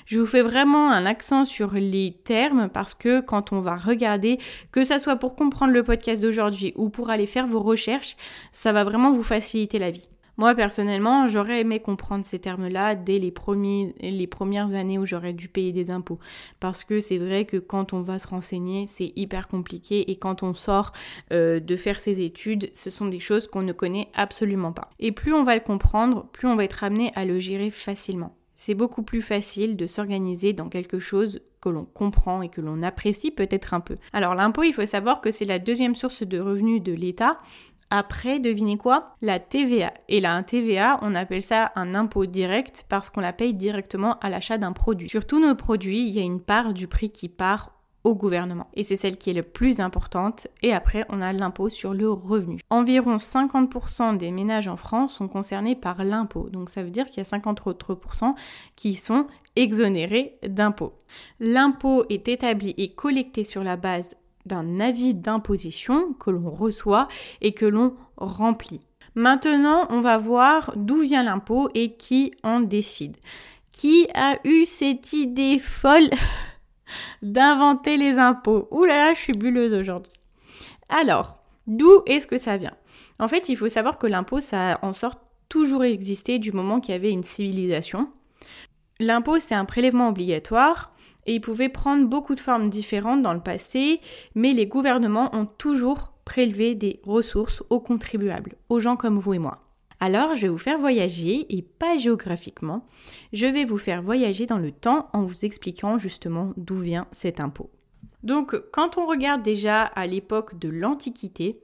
Je 0.06 0.20
vous 0.20 0.26
fais 0.26 0.42
vraiment 0.42 0.92
un 0.92 1.06
accent 1.06 1.46
sur 1.46 1.74
les 1.74 2.18
termes 2.24 2.70
parce 2.70 2.94
que 2.94 3.22
quand 3.22 3.52
on 3.52 3.62
va 3.62 3.78
regarder, 3.78 4.40
que 4.72 4.84
ça 4.84 5.00
soit 5.00 5.18
pour 5.18 5.36
comprendre 5.36 5.74
le 5.74 5.84
podcast 5.84 6.22
d'aujourd'hui 6.22 6.74
ou 6.76 6.90
pour 6.90 7.10
aller 7.10 7.26
faire 7.26 7.48
vos 7.48 7.62
recherches, 7.62 8.16
ça 8.52 8.72
va 8.72 8.84
vraiment 8.84 9.12
vous 9.12 9.24
faciliter 9.24 9.80
la 9.80 9.92
vie. 9.92 10.10
Moi, 10.38 10.54
personnellement, 10.54 11.28
j'aurais 11.28 11.62
aimé 11.62 11.80
comprendre 11.80 12.24
ces 12.24 12.38
termes-là 12.38 12.94
dès 12.94 13.18
les, 13.18 13.32
premières 13.32 14.74
années 14.76 15.00
où 15.00 15.06
j'aurais 15.06 15.34
dû 15.34 15.48
payer 15.48 15.72
des 15.72 15.90
impôts. 15.90 16.20
Parce 16.60 16.84
que 16.84 17.00
c'est 17.00 17.18
vrai 17.18 17.46
que 17.46 17.58
quand 17.58 17.94
on 17.94 18.02
va 18.02 18.20
se 18.20 18.28
renseigner, 18.28 18.86
c'est 18.86 19.14
hyper 19.16 19.48
compliqué 19.48 20.12
et 20.12 20.16
quand 20.18 20.44
on 20.44 20.54
sort 20.54 20.94
euh, 21.32 21.60
de 21.60 21.76
faire 21.76 22.00
ses 22.00 22.24
études, 22.24 22.70
ce 22.72 22.92
sont 22.92 23.08
des 23.08 23.20
choses 23.20 23.48
qu'on 23.48 23.64
ne 23.64 23.74
connaît 23.74 24.10
absolument 24.14 24.74
pas. 24.74 24.92
Et 25.00 25.12
plus 25.12 25.34
on 25.34 25.44
va 25.44 25.56
le 25.56 25.62
comprendre, 25.62 26.28
plus 26.32 26.48
on 26.48 26.56
va 26.56 26.66
être 26.66 26.84
amené 26.84 27.12
à 27.16 27.26
le 27.26 27.40
gérer 27.40 27.72
facilement. 27.72 28.36
C'est 28.56 28.76
beaucoup 28.76 29.04
plus 29.04 29.22
facile 29.22 29.76
de 29.76 29.88
s'organiser 29.88 30.54
dans 30.54 30.70
quelque 30.70 31.00
chose 31.00 31.42
que 31.62 31.70
l'on 31.70 31.86
comprend 31.86 32.42
et 32.42 32.50
que 32.50 32.62
l'on 32.62 32.82
apprécie 32.84 33.32
peut-être 33.32 33.74
un 33.74 33.80
peu. 33.80 33.98
Alors 34.14 34.36
l'impôt, 34.36 34.64
il 34.64 34.74
faut 34.74 34.86
savoir 34.86 35.22
que 35.22 35.32
c'est 35.32 35.46
la 35.46 35.60
deuxième 35.60 35.96
source 35.96 36.24
de 36.24 36.40
revenus 36.40 36.82
de 36.82 36.94
l'État 36.94 37.40
après, 37.90 38.40
devinez 38.40 38.78
quoi? 38.78 39.16
La 39.22 39.40
TVA. 39.40 39.94
Et 40.10 40.20
là, 40.20 40.34
un 40.34 40.44
TVA, 40.44 41.00
on 41.02 41.16
appelle 41.16 41.42
ça 41.42 41.72
un 41.76 41.96
impôt 41.96 42.26
direct 42.26 42.86
parce 42.90 43.10
qu'on 43.10 43.22
la 43.22 43.34
paye 43.34 43.54
directement 43.54 44.20
à 44.20 44.30
l'achat 44.30 44.58
d'un 44.58 44.74
produit. 44.74 45.10
Sur 45.10 45.26
tous 45.26 45.40
nos 45.40 45.56
produits, 45.56 46.08
il 46.08 46.14
y 46.14 46.20
a 46.20 46.24
une 46.24 46.42
part 46.42 46.74
du 46.74 46.88
prix 46.88 47.10
qui 47.10 47.30
part 47.30 47.72
au 48.04 48.16
gouvernement. 48.16 48.68
Et 48.74 48.84
c'est 48.84 48.96
celle 48.96 49.18
qui 49.18 49.30
est 49.30 49.34
la 49.34 49.44
plus 49.44 49.80
importante. 49.80 50.48
Et 50.64 50.74
après, 50.74 51.06
on 51.10 51.22
a 51.22 51.34
l'impôt 51.34 51.70
sur 51.70 51.94
le 51.94 52.10
revenu. 52.10 52.60
Environ 52.70 53.18
50% 53.18 54.18
des 54.18 54.32
ménages 54.32 54.68
en 54.68 54.78
France 54.78 55.16
sont 55.16 55.28
concernés 55.28 55.76
par 55.76 56.04
l'impôt. 56.04 56.50
Donc 56.50 56.70
ça 56.70 56.84
veut 56.84 56.90
dire 56.90 57.06
qu'il 57.08 57.18
y 57.18 57.22
a 57.22 57.26
50 57.26 57.68
autres 57.68 57.98
qui 58.76 58.96
sont 58.96 59.28
exonérés 59.56 60.38
d'impôt. 60.48 60.94
L'impôt 61.40 62.06
est 62.10 62.28
établi 62.28 62.74
et 62.78 62.94
collecté 62.94 63.44
sur 63.44 63.64
la 63.64 63.76
base 63.76 64.16
d'un 64.48 64.80
avis 64.80 65.14
d'imposition 65.14 66.14
que 66.14 66.32
l'on 66.32 66.50
reçoit 66.50 67.08
et 67.42 67.54
que 67.54 67.66
l'on 67.66 67.96
remplit. 68.18 68.82
Maintenant, 69.16 69.88
on 69.90 70.02
va 70.02 70.18
voir 70.18 70.74
d'où 70.76 71.02
vient 71.02 71.24
l'impôt 71.24 71.70
et 71.74 71.94
qui 71.94 72.34
en 72.44 72.60
décide. 72.60 73.18
Qui 73.72 74.08
a 74.14 74.38
eu 74.44 74.66
cette 74.66 75.14
idée 75.14 75.60
folle 75.60 76.10
d'inventer 77.22 77.98
les 77.98 78.18
impôts? 78.18 78.68
Ouh 78.72 78.86
là 78.86 79.08
là, 79.08 79.14
je 79.14 79.20
suis 79.20 79.34
bulleuse 79.34 79.74
aujourd'hui. 79.74 80.14
Alors, 80.90 81.40
d'où 81.66 82.04
est-ce 82.06 82.28
que 82.28 82.38
ça 82.38 82.58
vient? 82.58 82.76
En 83.20 83.28
fait, 83.28 83.50
il 83.50 83.58
faut 83.58 83.70
savoir 83.70 83.98
que 83.98 84.08
l'impôt, 84.08 84.40
ça 84.40 84.80
en 84.84 84.94
sorte 84.94 85.20
toujours 85.50 85.84
existé 85.84 86.40
du 86.40 86.52
moment 86.52 86.80
qu'il 86.80 86.94
y 86.94 86.96
avait 86.96 87.12
une 87.12 87.24
civilisation. 87.24 88.10
L'impôt, 89.00 89.40
c'est 89.40 89.56
un 89.56 89.66
prélèvement 89.66 90.10
obligatoire 90.10 90.92
et 91.28 91.36
il 91.36 91.42
pouvait 91.42 91.70
prendre 91.70 92.08
beaucoup 92.08 92.34
de 92.34 92.40
formes 92.40 92.70
différentes 92.70 93.22
dans 93.22 93.34
le 93.34 93.42
passé, 93.42 94.02
mais 94.34 94.54
les 94.54 94.66
gouvernements 94.66 95.36
ont 95.36 95.46
toujours 95.46 96.14
prélevé 96.26 96.74
des 96.74 97.00
ressources 97.06 97.64
aux 97.70 97.80
contribuables, 97.80 98.56
aux 98.70 98.80
gens 98.80 98.96
comme 98.96 99.20
vous 99.20 99.34
et 99.34 99.40
moi. 99.40 99.60
Alors, 100.00 100.36
je 100.36 100.42
vais 100.42 100.48
vous 100.48 100.58
faire 100.58 100.80
voyager, 100.80 101.46
et 101.56 101.62
pas 101.62 101.98
géographiquement, 101.98 102.86
je 103.34 103.48
vais 103.48 103.66
vous 103.66 103.78
faire 103.78 104.02
voyager 104.02 104.46
dans 104.46 104.60
le 104.60 104.72
temps 104.72 105.10
en 105.14 105.24
vous 105.24 105.44
expliquant 105.44 105.98
justement 105.98 106.54
d'où 106.56 106.76
vient 106.76 107.08
cet 107.12 107.40
impôt. 107.40 107.72
Donc, 108.24 108.56
quand 108.72 108.98
on 108.98 109.06
regarde 109.06 109.42
déjà 109.42 109.84
à 109.84 110.06
l'époque 110.06 110.60
de 110.60 110.70
l'Antiquité, 110.70 111.62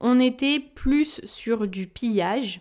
on 0.00 0.18
était 0.18 0.60
plus 0.60 1.20
sur 1.24 1.68
du 1.68 1.86
pillage, 1.86 2.60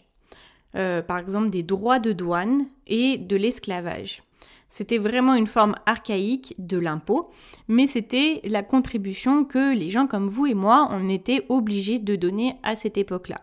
euh, 0.75 1.01
par 1.01 1.17
exemple 1.17 1.49
des 1.49 1.63
droits 1.63 1.99
de 1.99 2.11
douane 2.11 2.67
et 2.85 3.17
de 3.17 3.35
l'esclavage. 3.35 4.21
C'était 4.69 4.99
vraiment 4.99 5.33
une 5.33 5.47
forme 5.47 5.75
archaïque 5.85 6.53
de 6.59 6.77
l'impôt, 6.77 7.31
mais 7.67 7.87
c'était 7.87 8.41
la 8.43 8.63
contribution 8.63 9.43
que 9.43 9.73
les 9.73 9.89
gens 9.89 10.07
comme 10.07 10.27
vous 10.27 10.45
et 10.45 10.53
moi, 10.53 10.87
on 10.91 11.09
était 11.09 11.45
obligés 11.49 11.99
de 11.99 12.15
donner 12.15 12.55
à 12.63 12.75
cette 12.75 12.97
époque-là. 12.97 13.41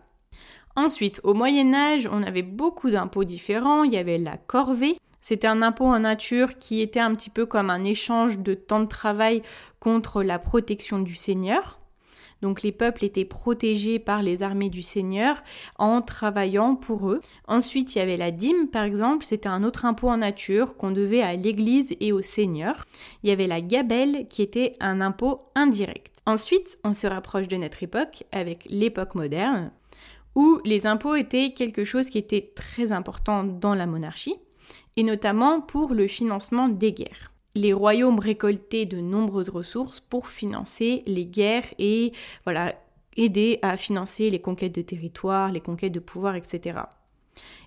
Ensuite, 0.77 1.19
au 1.23 1.33
Moyen 1.33 1.73
Âge, 1.73 2.07
on 2.11 2.21
avait 2.21 2.43
beaucoup 2.43 2.91
d'impôts 2.91 3.23
différents. 3.23 3.83
Il 3.83 3.93
y 3.93 3.97
avait 3.97 4.19
la 4.19 4.37
corvée. 4.37 4.97
C'était 5.21 5.47
un 5.47 5.63
impôt 5.63 5.87
en 5.87 5.99
nature 5.99 6.59
qui 6.59 6.81
était 6.81 6.99
un 6.99 7.15
petit 7.15 7.31
peu 7.31 7.45
comme 7.47 7.71
un 7.71 7.83
échange 7.83 8.37
de 8.37 8.53
temps 8.53 8.79
de 8.79 8.85
travail 8.85 9.41
contre 9.79 10.21
la 10.21 10.37
protection 10.37 10.99
du 10.99 11.15
seigneur. 11.15 11.79
Donc 12.41 12.61
les 12.61 12.71
peuples 12.71 13.05
étaient 13.05 13.25
protégés 13.25 13.99
par 13.99 14.21
les 14.21 14.43
armées 14.43 14.69
du 14.69 14.81
Seigneur 14.81 15.41
en 15.77 16.01
travaillant 16.01 16.75
pour 16.75 17.09
eux. 17.09 17.19
Ensuite, 17.47 17.95
il 17.95 17.99
y 17.99 18.01
avait 18.01 18.17
la 18.17 18.31
dîme, 18.31 18.67
par 18.67 18.83
exemple, 18.83 19.25
c'était 19.25 19.49
un 19.49 19.63
autre 19.63 19.85
impôt 19.85 20.09
en 20.09 20.17
nature 20.17 20.77
qu'on 20.77 20.91
devait 20.91 21.21
à 21.21 21.35
l'Église 21.35 21.95
et 21.99 22.11
au 22.11 22.21
Seigneur. 22.21 22.85
Il 23.23 23.29
y 23.29 23.33
avait 23.33 23.47
la 23.47 23.61
gabelle 23.61 24.27
qui 24.29 24.41
était 24.41 24.73
un 24.79 25.01
impôt 25.01 25.41
indirect. 25.55 26.21
Ensuite, 26.25 26.77
on 26.83 26.93
se 26.93 27.07
rapproche 27.07 27.47
de 27.47 27.57
notre 27.57 27.83
époque 27.83 28.23
avec 28.31 28.67
l'époque 28.69 29.15
moderne 29.15 29.71
où 30.35 30.61
les 30.65 30.85
impôts 30.85 31.15
étaient 31.15 31.51
quelque 31.53 31.83
chose 31.83 32.09
qui 32.09 32.19
était 32.19 32.51
très 32.55 32.91
important 32.91 33.43
dans 33.43 33.73
la 33.73 33.87
monarchie, 33.87 34.35
et 34.95 35.01
notamment 35.01 35.61
pour 35.61 35.95
le 35.95 36.07
financement 36.07 36.69
des 36.69 36.93
guerres 36.93 37.31
les 37.57 37.73
royaumes 37.73 38.19
récoltaient 38.19 38.85
de 38.85 38.99
nombreuses 38.99 39.49
ressources 39.49 39.99
pour 39.99 40.27
financer 40.27 41.03
les 41.05 41.25
guerres 41.25 41.73
et 41.79 42.13
voilà, 42.45 42.73
aider 43.17 43.59
à 43.61 43.77
financer 43.77 44.29
les 44.29 44.39
conquêtes 44.39 44.75
de 44.75 44.81
territoire, 44.81 45.51
les 45.51 45.61
conquêtes 45.61 45.93
de 45.93 45.99
pouvoir, 45.99 46.35
etc. 46.35 46.79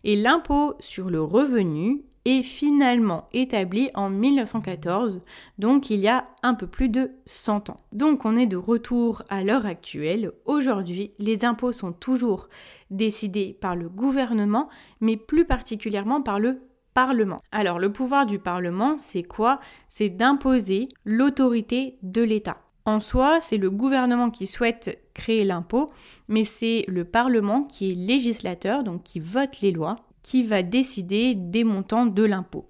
Et 0.04 0.16
l'impôt 0.16 0.74
sur 0.80 1.10
le 1.10 1.22
revenu 1.22 2.02
est 2.24 2.42
finalement 2.42 3.28
établi 3.32 3.90
en 3.94 4.10
1914, 4.10 5.22
donc 5.58 5.90
il 5.90 6.00
y 6.00 6.08
a 6.08 6.26
un 6.42 6.54
peu 6.54 6.66
plus 6.66 6.88
de 6.88 7.12
100 7.26 7.70
ans. 7.70 7.78
Donc 7.92 8.24
on 8.24 8.36
est 8.36 8.46
de 8.46 8.56
retour 8.56 9.22
à 9.28 9.42
l'heure 9.42 9.66
actuelle. 9.66 10.32
Aujourd'hui, 10.44 11.12
les 11.18 11.44
impôts 11.44 11.72
sont 11.72 11.92
toujours 11.92 12.48
décidés 12.90 13.56
par 13.60 13.74
le 13.74 13.88
gouvernement, 13.88 14.68
mais 15.00 15.16
plus 15.16 15.46
particulièrement 15.46 16.20
par 16.20 16.38
le 16.38 16.60
Parlement. 16.94 17.40
Alors 17.52 17.78
le 17.78 17.92
pouvoir 17.92 18.26
du 18.26 18.38
Parlement, 18.38 18.96
c'est 18.98 19.22
quoi? 19.22 19.60
C'est 19.88 20.08
d'imposer 20.08 20.88
l'autorité 21.04 21.98
de 22.02 22.22
l'État. 22.22 22.58
En 22.84 22.98
soi, 22.98 23.40
c'est 23.40 23.58
le 23.58 23.70
gouvernement 23.70 24.30
qui 24.30 24.46
souhaite 24.46 25.00
créer 25.14 25.44
l'impôt, 25.44 25.90
mais 26.28 26.44
c'est 26.44 26.84
le 26.88 27.04
Parlement 27.04 27.62
qui 27.62 27.92
est 27.92 27.94
législateur, 27.94 28.82
donc 28.82 29.02
qui 29.04 29.20
vote 29.20 29.60
les 29.60 29.70
lois, 29.70 29.96
qui 30.22 30.42
va 30.42 30.62
décider 30.62 31.34
des 31.34 31.62
montants 31.62 32.06
de 32.06 32.24
l'impôt. 32.24 32.66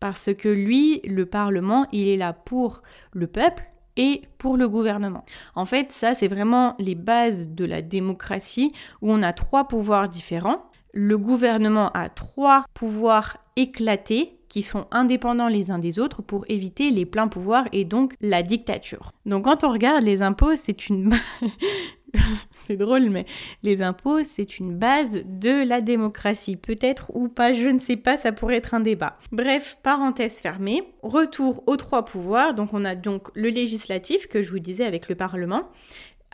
Parce 0.00 0.34
que 0.34 0.48
lui, 0.48 1.00
le 1.04 1.26
Parlement, 1.26 1.86
il 1.92 2.08
est 2.08 2.16
là 2.16 2.32
pour 2.32 2.82
le 3.12 3.26
peuple 3.26 3.64
et 3.96 4.22
pour 4.38 4.56
le 4.56 4.68
gouvernement. 4.68 5.24
En 5.54 5.66
fait, 5.66 5.92
ça, 5.92 6.14
c'est 6.14 6.26
vraiment 6.26 6.74
les 6.78 6.94
bases 6.94 7.46
de 7.46 7.64
la 7.64 7.80
démocratie 7.80 8.72
où 9.02 9.12
on 9.12 9.22
a 9.22 9.32
trois 9.32 9.68
pouvoirs 9.68 10.08
différents 10.08 10.70
le 10.94 11.18
gouvernement 11.18 11.90
a 11.90 12.08
trois 12.08 12.64
pouvoirs 12.72 13.38
éclatés 13.56 14.38
qui 14.48 14.62
sont 14.62 14.86
indépendants 14.90 15.48
les 15.48 15.70
uns 15.70 15.78
des 15.78 15.98
autres 15.98 16.22
pour 16.22 16.44
éviter 16.48 16.90
les 16.90 17.06
pleins 17.06 17.28
pouvoirs 17.28 17.66
et 17.72 17.84
donc 17.84 18.14
la 18.20 18.42
dictature. 18.42 19.10
Donc 19.26 19.44
quand 19.44 19.64
on 19.64 19.72
regarde 19.72 20.04
les 20.04 20.22
impôts, 20.22 20.56
c'est 20.56 20.88
une 20.88 21.12
c'est 22.66 22.76
drôle 22.76 23.10
mais 23.10 23.26
les 23.62 23.82
impôts, 23.82 24.22
c'est 24.22 24.58
une 24.58 24.76
base 24.76 25.22
de 25.24 25.66
la 25.66 25.80
démocratie, 25.80 26.56
peut-être 26.56 27.10
ou 27.14 27.28
pas, 27.28 27.52
je 27.52 27.68
ne 27.68 27.80
sais 27.80 27.96
pas, 27.96 28.16
ça 28.16 28.32
pourrait 28.32 28.56
être 28.56 28.74
un 28.74 28.80
débat. 28.80 29.18
Bref, 29.32 29.78
parenthèse 29.82 30.40
fermée, 30.40 30.82
retour 31.02 31.64
aux 31.66 31.76
trois 31.76 32.04
pouvoirs. 32.04 32.54
Donc 32.54 32.70
on 32.72 32.84
a 32.84 32.94
donc 32.94 33.28
le 33.34 33.48
législatif 33.48 34.28
que 34.28 34.42
je 34.42 34.50
vous 34.50 34.60
disais 34.60 34.84
avec 34.84 35.08
le 35.08 35.16
parlement, 35.16 35.68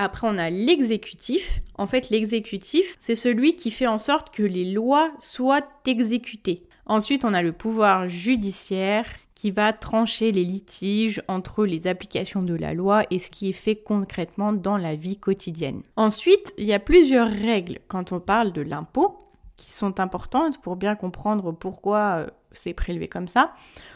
après, 0.03 0.27
on 0.27 0.39
a 0.39 0.49
l'exécutif. 0.49 1.61
En 1.75 1.87
fait, 1.87 2.09
l'exécutif, 2.09 2.97
c'est 2.99 3.15
celui 3.15 3.55
qui 3.55 3.71
fait 3.71 3.87
en 3.87 3.99
sorte 3.99 4.35
que 4.35 4.43
les 4.43 4.73
lois 4.73 5.13
soient 5.19 5.61
exécutées. 5.87 6.63
Ensuite, 6.91 7.25
on 7.25 7.35
a 7.35 7.43
le 7.43 7.53
pouvoir 7.53 8.09
judiciaire 8.09 9.07
qui 9.37 9.53
va 9.53 9.73
trancher 9.73 10.33
les 10.33 10.43
litiges 10.43 11.23
entre 11.29 11.65
les 11.65 11.87
applications 11.87 12.43
de 12.43 12.55
la 12.55 12.75
loi 12.75 13.05
et 13.13 13.21
ce 13.21 13.31
qui 13.31 13.49
est 13.49 13.53
fait 13.53 13.77
concrètement 13.77 14.53
dans 14.53 14.77
la 14.77 14.97
vie 14.97 15.17
quotidienne. 15.17 15.85
Ensuite, 15.95 16.53
il 16.59 16.65
y 16.65 16.73
a 16.73 16.81
plusieurs 16.81 17.31
règles 17.31 17.79
quand 17.87 18.11
on 18.11 18.19
parle 18.19 18.53
de 18.53 18.61
l'impôt 18.61 19.21
qui 19.55 19.71
sont 19.71 20.01
importantes 20.01 20.61
pour 20.63 20.75
bien 20.75 20.97
comprendre 20.97 21.53
pourquoi 21.53 22.17
euh, 22.17 22.27
c'est 22.51 22.75
prélevé 22.75 23.07
comme 23.07 23.29
ça. 23.29 23.55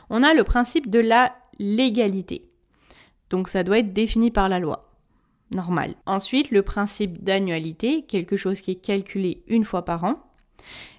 On 0.08 0.22
a 0.22 0.32
le 0.32 0.44
principe 0.44 0.88
de 0.88 1.00
la 1.00 1.34
légalité. 1.58 2.48
Donc 3.28 3.48
ça 3.48 3.64
doit 3.64 3.80
être 3.80 3.92
défini 3.92 4.30
par 4.30 4.48
la 4.48 4.60
loi 4.60 4.92
normal. 5.50 5.96
Ensuite, 6.06 6.52
le 6.52 6.62
principe 6.62 7.24
d'annualité, 7.24 8.04
quelque 8.06 8.36
chose 8.36 8.60
qui 8.60 8.70
est 8.70 8.80
calculé 8.80 9.42
une 9.48 9.64
fois 9.64 9.84
par 9.84 10.04
an. 10.04 10.22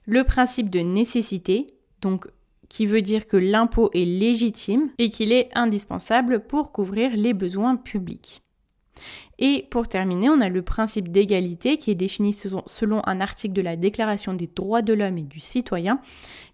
Le 0.05 0.25
principe 0.25 0.69
de 0.69 0.79
nécessité, 0.79 1.67
donc 2.05 2.27
qui 2.69 2.85
veut 2.85 3.01
dire 3.01 3.27
que 3.27 3.35
l'impôt 3.35 3.89
est 3.93 4.05
légitime 4.05 4.91
et 4.99 5.09
qu'il 5.09 5.31
est 5.31 5.49
indispensable 5.55 6.41
pour 6.41 6.71
couvrir 6.71 7.15
les 7.15 7.33
besoins 7.33 7.75
publics. 7.75 8.43
Et 9.39 9.67
pour 9.69 9.87
terminer, 9.87 10.29
on 10.29 10.39
a 10.39 10.47
le 10.47 10.61
principe 10.61 11.11
d'égalité 11.11 11.77
qui 11.77 11.91
est 11.91 11.95
défini 11.95 12.31
selon 12.31 13.01
un 13.05 13.19
article 13.19 13.53
de 13.53 13.61
la 13.61 13.75
Déclaration 13.75 14.33
des 14.33 14.47
droits 14.47 14.83
de 14.83 14.93
l'homme 14.93 15.17
et 15.17 15.23
du 15.23 15.39
citoyen 15.39 15.99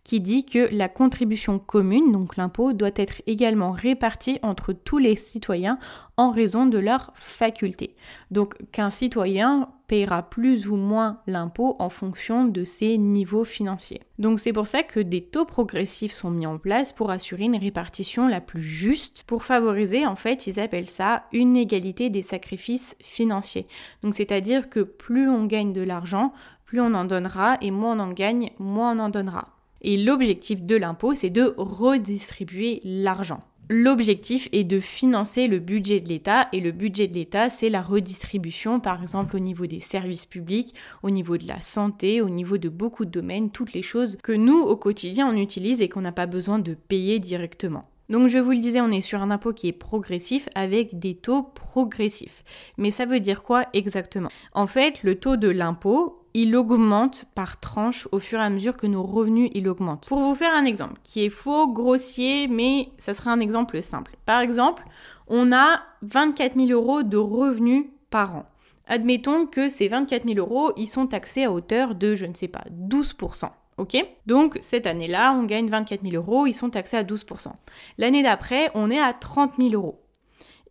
qui 0.04 0.20
dit 0.20 0.46
que 0.46 0.68
la 0.72 0.90
contribution 0.90 1.60
commune, 1.60 2.12
donc 2.12 2.38
l'impôt, 2.38 2.74
doit 2.74 2.90
être 2.96 3.22
également 3.28 3.72
répartie 3.72 4.40
entre 4.42 4.74
tous 4.74 4.98
les 4.98 5.16
citoyens 5.16 5.78
en 6.18 6.32
raison 6.32 6.66
de 6.66 6.80
leurs 6.80 7.12
facultés. 7.16 7.96
Donc 8.32 8.56
qu'un 8.72 8.90
citoyen 8.90 9.70
payera 9.92 10.24
plus 10.24 10.70
ou 10.70 10.78
moins 10.78 11.20
l'impôt 11.28 11.76
en 11.80 11.90
fonction 11.90 12.46
de 12.46 12.64
ses 12.64 12.98
niveaux 12.98 13.44
financiers. 13.44 14.00
Donc 14.20 14.40
c'est 14.40 14.54
pour 14.54 14.68
ça 14.68 14.84
que 14.84 15.02
des 15.02 15.22
taux 15.22 15.44
progressifs 15.44 16.14
sont 16.14 16.32
mis 16.32 16.48
en 16.48 16.58
place 16.58 16.94
pour 16.94 17.12
assurer 17.12 17.44
une 17.44 17.58
répartition 17.58 18.30
la 18.30 18.40
plus 18.40 18.62
juste, 18.62 19.26
pour 19.28 19.44
favoriser 19.44 20.06
en 20.08 20.16
fait, 20.16 20.48
ils 20.48 20.62
appellent 20.62 20.86
ça 20.86 21.24
une 21.34 21.58
égalité 21.58 22.10
des 22.10 22.22
sacrifices 22.22 22.96
financiers. 23.02 23.68
Donc 24.02 24.16
c'est-à-dire 24.16 24.70
que 24.70 24.80
plus 24.80 25.30
on 25.30 25.44
gagne 25.46 25.74
de 25.74 25.82
l'argent, 25.82 26.32
plus 26.66 26.80
on 26.80 26.94
en 26.94 27.04
donnera 27.04 27.58
et 27.60 27.70
moins 27.70 27.98
on 27.98 28.12
en 28.12 28.14
gagne, 28.14 28.52
moins 28.60 28.96
on 28.98 29.00
en 29.00 29.10
donnera. 29.10 29.50
Et 29.82 29.98
l'objectif 29.98 30.62
de 30.62 30.78
l'impôt, 30.78 31.14
c'est 31.16 31.30
de 31.30 31.54
redistribuer 31.58 32.80
l'argent. 32.86 33.42
L'objectif 33.74 34.50
est 34.52 34.66
de 34.66 34.82
financer 34.82 35.48
le 35.48 35.60
budget 35.60 36.02
de 36.02 36.10
l'État 36.10 36.50
et 36.52 36.60
le 36.60 36.74
budget 36.74 37.08
de 37.08 37.14
l'État, 37.14 37.50
c'est 37.50 37.70
la 37.70 37.82
redistribution, 37.82 38.82
par 38.82 39.02
exemple 39.02 39.38
au 39.38 39.40
niveau 39.40 39.66
des 39.66 39.80
services 39.80 40.26
publics, 40.26 40.76
au 41.04 41.10
niveau 41.10 41.38
de 41.38 41.48
la 41.48 41.62
santé, 41.62 42.20
au 42.20 42.28
niveau 42.28 42.58
de 42.58 42.68
beaucoup 42.68 43.06
de 43.06 43.12
domaines, 43.12 43.50
toutes 43.50 43.72
les 43.72 43.82
choses 43.82 44.18
que 44.22 44.34
nous, 44.34 44.60
au 44.60 44.76
quotidien, 44.76 45.26
on 45.26 45.38
utilise 45.38 45.82
et 45.82 45.88
qu'on 45.88 46.02
n'a 46.02 46.12
pas 46.12 46.26
besoin 46.26 46.60
de 46.60 46.74
payer 46.74 47.20
directement. 47.20 47.86
Donc 48.12 48.28
je 48.28 48.40
vous 48.40 48.52
le 48.52 48.60
disais, 48.60 48.82
on 48.82 48.90
est 48.90 49.00
sur 49.00 49.22
un 49.22 49.32
impôt 49.32 49.54
qui 49.54 49.70
est 49.70 49.72
progressif 49.72 50.50
avec 50.54 51.00
des 51.00 51.16
taux 51.16 51.44
progressifs. 51.44 52.44
Mais 52.78 52.92
ça 52.92 53.06
veut 53.06 53.22
dire 53.22 53.42
quoi 53.42 53.66
exactement? 53.72 54.28
En 54.54 54.68
fait, 54.68 55.02
le 55.04 55.16
taux 55.16 55.38
de 55.38 55.48
l'impôt, 55.48 56.22
il 56.34 56.54
augmente 56.58 57.24
par 57.36 57.62
tranche 57.62 58.10
au 58.12 58.20
fur 58.20 58.40
et 58.40 58.44
à 58.44 58.50
mesure 58.50 58.76
que 58.76 58.86
nos 58.86 59.04
revenus 59.04 59.50
il 59.54 59.70
augmentent. 59.70 60.10
Pour 60.10 60.20
vous 60.20 60.36
faire 60.36 60.54
un 60.54 60.66
exemple 60.66 61.00
qui 61.04 61.24
est 61.24 61.30
faux, 61.30 61.70
grossier, 61.70 62.50
mais 62.50 62.90
ça 62.98 63.14
sera 63.14 63.32
un 63.32 63.40
exemple 63.40 63.82
simple. 63.82 64.18
Par 64.26 64.42
exemple, 64.42 64.84
on 65.28 65.54
a 65.54 65.80
24 66.02 66.60
000 66.60 66.70
euros 66.70 67.04
de 67.04 67.16
revenus 67.16 67.86
par 68.10 68.36
an. 68.36 68.46
Admettons 68.88 69.46
que 69.46 69.70
ces 69.70 69.88
24 69.88 70.28
000 70.28 70.38
euros, 70.38 70.74
ils 70.76 70.88
sont 70.88 71.08
taxés 71.08 71.46
à 71.46 71.52
hauteur 71.54 71.96
de, 71.96 72.16
je 72.16 72.26
ne 72.26 72.34
sais 72.34 72.50
pas, 72.50 72.66
12%. 72.90 73.52
Ok? 73.78 73.98
Donc 74.26 74.58
cette 74.62 74.86
année-là, 74.86 75.34
on 75.34 75.44
gagne 75.44 75.70
24 75.70 76.02
000 76.04 76.16
euros, 76.16 76.46
ils 76.46 76.54
sont 76.54 76.70
taxés 76.70 76.98
à 76.98 77.04
12%. 77.04 77.52
L'année 77.98 78.24
d'après, 78.24 78.70
on 78.76 78.92
est 78.92 79.02
à 79.02 79.14
30 79.14 79.54
000 79.58 79.74
euros. 79.74 80.02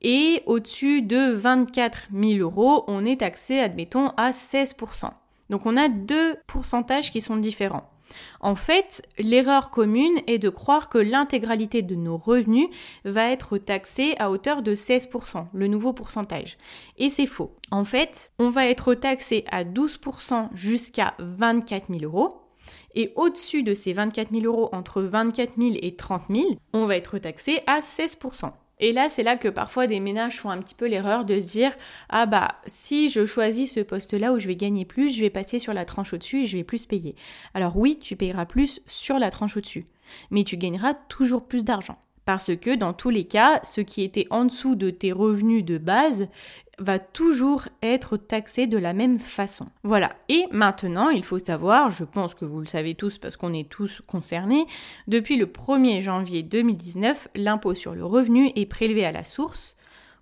Et 0.02 0.42
au-dessus 0.46 1.02
de 1.02 1.32
24 1.32 2.08
000 2.14 2.38
euros, 2.38 2.84
on 2.86 3.04
est 3.04 3.20
taxé, 3.20 3.60
admettons, 3.60 4.08
à 4.16 4.30
16%. 4.30 5.10
Donc 5.50 5.66
on 5.66 5.76
a 5.76 5.88
deux 5.88 6.36
pourcentages 6.46 7.10
qui 7.10 7.20
sont 7.20 7.36
différents. 7.36 7.90
En 8.40 8.54
fait, 8.54 9.02
l'erreur 9.18 9.70
commune 9.70 10.20
est 10.26 10.38
de 10.38 10.48
croire 10.48 10.88
que 10.88 10.98
l'intégralité 10.98 11.82
de 11.82 11.94
nos 11.94 12.16
revenus 12.16 12.68
va 13.04 13.30
être 13.30 13.58
taxée 13.58 14.14
à 14.18 14.30
hauteur 14.30 14.62
de 14.62 14.74
16%, 14.74 15.46
le 15.52 15.66
nouveau 15.66 15.92
pourcentage. 15.92 16.58
Et 16.98 17.10
c'est 17.10 17.26
faux. 17.26 17.54
En 17.70 17.84
fait, 17.84 18.32
on 18.38 18.50
va 18.50 18.66
être 18.66 18.94
taxé 18.94 19.44
à 19.50 19.64
12% 19.64 20.48
jusqu'à 20.54 21.14
24 21.18 21.86
000 21.88 22.04
euros. 22.04 22.39
Et 22.94 23.12
au-dessus 23.16 23.62
de 23.62 23.74
ces 23.74 23.92
24 23.92 24.30
000 24.32 24.44
euros, 24.44 24.68
entre 24.72 25.02
24 25.02 25.52
000 25.58 25.74
et 25.80 25.94
30 25.94 26.22
000, 26.30 26.44
on 26.72 26.86
va 26.86 26.96
être 26.96 27.18
taxé 27.18 27.60
à 27.66 27.80
16%. 27.80 28.50
Et 28.80 28.92
là, 28.92 29.08
c'est 29.10 29.22
là 29.22 29.36
que 29.36 29.48
parfois 29.48 29.86
des 29.86 30.00
ménages 30.00 30.40
font 30.40 30.48
un 30.48 30.58
petit 30.58 30.74
peu 30.74 30.86
l'erreur 30.86 31.26
de 31.26 31.38
se 31.38 31.46
dire 31.46 31.72
ah 32.08 32.24
bah 32.24 32.56
si 32.66 33.10
je 33.10 33.26
choisis 33.26 33.74
ce 33.74 33.80
poste-là 33.80 34.32
où 34.32 34.38
je 34.38 34.46
vais 34.46 34.56
gagner 34.56 34.86
plus, 34.86 35.14
je 35.14 35.20
vais 35.20 35.30
passer 35.30 35.58
sur 35.58 35.74
la 35.74 35.84
tranche 35.84 36.14
au-dessus 36.14 36.42
et 36.42 36.46
je 36.46 36.56
vais 36.56 36.64
plus 36.64 36.86
payer. 36.86 37.14
Alors 37.52 37.76
oui, 37.76 37.98
tu 38.00 38.16
payeras 38.16 38.46
plus 38.46 38.80
sur 38.86 39.18
la 39.18 39.30
tranche 39.30 39.58
au-dessus, 39.58 39.86
mais 40.30 40.44
tu 40.44 40.56
gagneras 40.56 40.94
toujours 40.94 41.44
plus 41.46 41.62
d'argent. 41.62 41.98
Parce 42.24 42.54
que 42.56 42.74
dans 42.74 42.92
tous 42.92 43.10
les 43.10 43.24
cas, 43.24 43.60
ce 43.64 43.80
qui 43.80 44.02
était 44.02 44.26
en 44.30 44.46
dessous 44.46 44.76
de 44.76 44.90
tes 44.90 45.12
revenus 45.12 45.64
de 45.64 45.78
base 45.78 46.28
va 46.80 46.98
toujours 46.98 47.68
être 47.82 48.16
taxé 48.16 48.66
de 48.66 48.78
la 48.78 48.92
même 48.92 49.18
façon. 49.18 49.66
Voilà. 49.84 50.10
Et 50.28 50.46
maintenant, 50.50 51.10
il 51.10 51.22
faut 51.22 51.38
savoir, 51.38 51.90
je 51.90 52.04
pense 52.04 52.34
que 52.34 52.44
vous 52.44 52.58
le 52.58 52.66
savez 52.66 52.94
tous 52.94 53.18
parce 53.18 53.36
qu'on 53.36 53.52
est 53.52 53.68
tous 53.68 54.00
concernés, 54.06 54.66
depuis 55.06 55.36
le 55.36 55.46
1er 55.46 56.02
janvier 56.02 56.42
2019, 56.42 57.28
l'impôt 57.36 57.74
sur 57.74 57.94
le 57.94 58.04
revenu 58.04 58.50
est 58.56 58.66
prélevé 58.66 59.04
à 59.04 59.12
la 59.12 59.24
source 59.24 59.76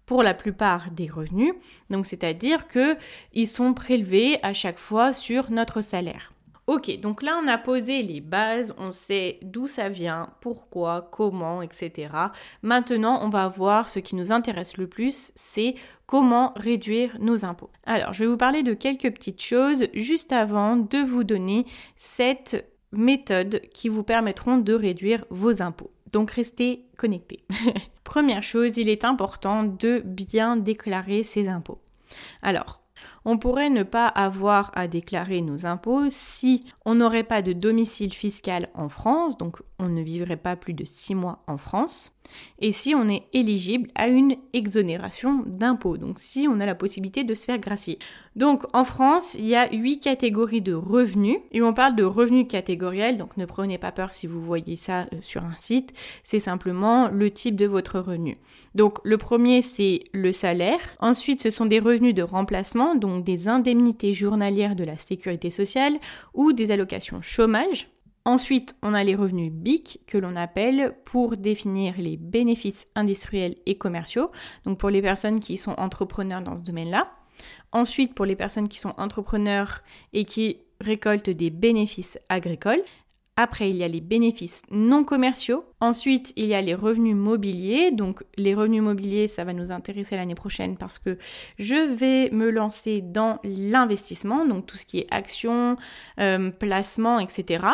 pour 0.04 0.22
la 0.22 0.34
plupart 0.34 0.90
des 0.90 1.08
revenus. 1.08 1.54
Donc 1.90 2.06
c'est-à-dire 2.06 2.66
que 2.66 2.96
ils 3.34 3.48
sont 3.48 3.72
prélevés 3.72 4.38
à 4.42 4.52
chaque 4.52 4.78
fois 4.78 5.12
sur 5.12 5.50
notre 5.50 5.80
salaire. 5.80 6.32
Ok, 6.68 7.00
donc 7.00 7.22
là 7.22 7.40
on 7.42 7.46
a 7.46 7.56
posé 7.56 8.02
les 8.02 8.20
bases, 8.20 8.74
on 8.76 8.92
sait 8.92 9.38
d'où 9.40 9.66
ça 9.66 9.88
vient, 9.88 10.28
pourquoi, 10.42 11.08
comment, 11.10 11.62
etc. 11.62 12.10
Maintenant 12.60 13.20
on 13.22 13.30
va 13.30 13.48
voir 13.48 13.88
ce 13.88 14.00
qui 14.00 14.14
nous 14.14 14.32
intéresse 14.32 14.76
le 14.76 14.86
plus, 14.86 15.32
c'est 15.34 15.76
comment 16.04 16.52
réduire 16.56 17.16
nos 17.20 17.46
impôts. 17.46 17.70
Alors 17.86 18.12
je 18.12 18.24
vais 18.24 18.30
vous 18.30 18.36
parler 18.36 18.62
de 18.62 18.74
quelques 18.74 19.10
petites 19.10 19.40
choses 19.40 19.86
juste 19.94 20.30
avant 20.30 20.76
de 20.76 20.98
vous 20.98 21.24
donner 21.24 21.64
cette 21.96 22.70
méthode 22.92 23.62
qui 23.72 23.88
vous 23.88 24.02
permettront 24.02 24.58
de 24.58 24.74
réduire 24.74 25.24
vos 25.30 25.62
impôts. 25.62 25.90
Donc 26.12 26.32
restez 26.32 26.84
connectés. 26.98 27.44
Première 28.04 28.42
chose, 28.42 28.76
il 28.76 28.90
est 28.90 29.06
important 29.06 29.64
de 29.64 30.02
bien 30.04 30.58
déclarer 30.58 31.22
ses 31.22 31.48
impôts. 31.48 31.80
Alors, 32.42 32.82
on 33.28 33.36
pourrait 33.36 33.68
ne 33.68 33.82
pas 33.82 34.06
avoir 34.06 34.72
à 34.74 34.88
déclarer 34.88 35.42
nos 35.42 35.66
impôts 35.66 36.08
si 36.08 36.64
on 36.86 36.94
n'aurait 36.94 37.24
pas 37.24 37.42
de 37.42 37.52
domicile 37.52 38.14
fiscal 38.14 38.70
en 38.72 38.88
France, 38.88 39.36
donc 39.36 39.58
on 39.78 39.90
ne 39.90 40.00
vivrait 40.00 40.38
pas 40.38 40.56
plus 40.56 40.72
de 40.72 40.86
6 40.86 41.14
mois 41.14 41.42
en 41.46 41.58
France, 41.58 42.16
et 42.58 42.72
si 42.72 42.94
on 42.94 43.08
est 43.08 43.24
éligible 43.32 43.90
à 43.94 44.08
une 44.08 44.36
exonération 44.52 45.44
d'impôts, 45.46 45.98
donc 45.98 46.18
si 46.18 46.48
on 46.50 46.58
a 46.58 46.66
la 46.66 46.74
possibilité 46.74 47.22
de 47.22 47.34
se 47.34 47.44
faire 47.44 47.58
gracier. 47.58 47.98
Donc 48.34 48.64
en 48.72 48.84
France, 48.84 49.34
il 49.34 49.46
y 49.46 49.54
a 49.54 49.70
8 49.72 50.00
catégories 50.00 50.62
de 50.62 50.74
revenus, 50.74 51.38
et 51.52 51.62
on 51.62 51.74
parle 51.74 51.96
de 51.96 52.04
revenus 52.04 52.48
catégoriels, 52.48 53.18
donc 53.18 53.36
ne 53.36 53.44
prenez 53.44 53.78
pas 53.78 53.92
peur 53.92 54.12
si 54.12 54.26
vous 54.26 54.42
voyez 54.42 54.76
ça 54.76 55.02
euh, 55.12 55.18
sur 55.20 55.44
un 55.44 55.54
site, 55.54 55.92
c'est 56.24 56.40
simplement 56.40 57.08
le 57.08 57.30
type 57.30 57.56
de 57.56 57.66
votre 57.66 58.00
revenu. 58.00 58.38
Donc 58.74 58.98
le 59.04 59.18
premier 59.18 59.62
c'est 59.62 60.04
le 60.12 60.32
salaire, 60.32 60.80
ensuite 60.98 61.42
ce 61.42 61.50
sont 61.50 61.66
des 61.66 61.78
revenus 61.78 62.14
de 62.14 62.22
remplacement, 62.22 62.94
donc 62.94 63.17
des 63.18 63.48
indemnités 63.48 64.14
journalières 64.14 64.76
de 64.76 64.84
la 64.84 64.96
sécurité 64.96 65.50
sociale 65.50 65.98
ou 66.34 66.52
des 66.52 66.70
allocations 66.70 67.22
chômage. 67.22 67.88
Ensuite, 68.24 68.76
on 68.82 68.92
a 68.92 69.04
les 69.04 69.14
revenus 69.14 69.50
BIC 69.50 70.00
que 70.06 70.18
l'on 70.18 70.36
appelle 70.36 70.94
pour 71.04 71.36
définir 71.36 71.94
les 71.96 72.16
bénéfices 72.16 72.86
industriels 72.94 73.54
et 73.64 73.78
commerciaux, 73.78 74.30
donc 74.64 74.78
pour 74.78 74.90
les 74.90 75.00
personnes 75.00 75.40
qui 75.40 75.56
sont 75.56 75.74
entrepreneurs 75.78 76.42
dans 76.42 76.58
ce 76.58 76.62
domaine-là. 76.62 77.04
Ensuite, 77.72 78.14
pour 78.14 78.26
les 78.26 78.36
personnes 78.36 78.68
qui 78.68 78.78
sont 78.78 78.94
entrepreneurs 78.98 79.82
et 80.12 80.24
qui 80.24 80.58
récoltent 80.80 81.30
des 81.30 81.50
bénéfices 81.50 82.18
agricoles. 82.28 82.82
Après, 83.40 83.70
il 83.70 83.76
y 83.76 83.84
a 83.84 83.88
les 83.88 84.00
bénéfices 84.00 84.62
non 84.72 85.04
commerciaux. 85.04 85.64
Ensuite, 85.78 86.32
il 86.34 86.46
y 86.46 86.54
a 86.54 86.60
les 86.60 86.74
revenus 86.74 87.14
mobiliers. 87.14 87.92
Donc, 87.92 88.24
les 88.36 88.52
revenus 88.52 88.82
mobiliers, 88.82 89.28
ça 89.28 89.44
va 89.44 89.52
nous 89.52 89.70
intéresser 89.70 90.16
l'année 90.16 90.34
prochaine 90.34 90.76
parce 90.76 90.98
que 90.98 91.18
je 91.56 91.76
vais 91.76 92.30
me 92.30 92.50
lancer 92.50 93.00
dans 93.00 93.38
l'investissement, 93.44 94.44
donc 94.44 94.66
tout 94.66 94.76
ce 94.76 94.84
qui 94.84 94.98
est 94.98 95.06
actions, 95.12 95.76
euh, 96.18 96.50
placement, 96.50 97.20
etc. 97.20 97.64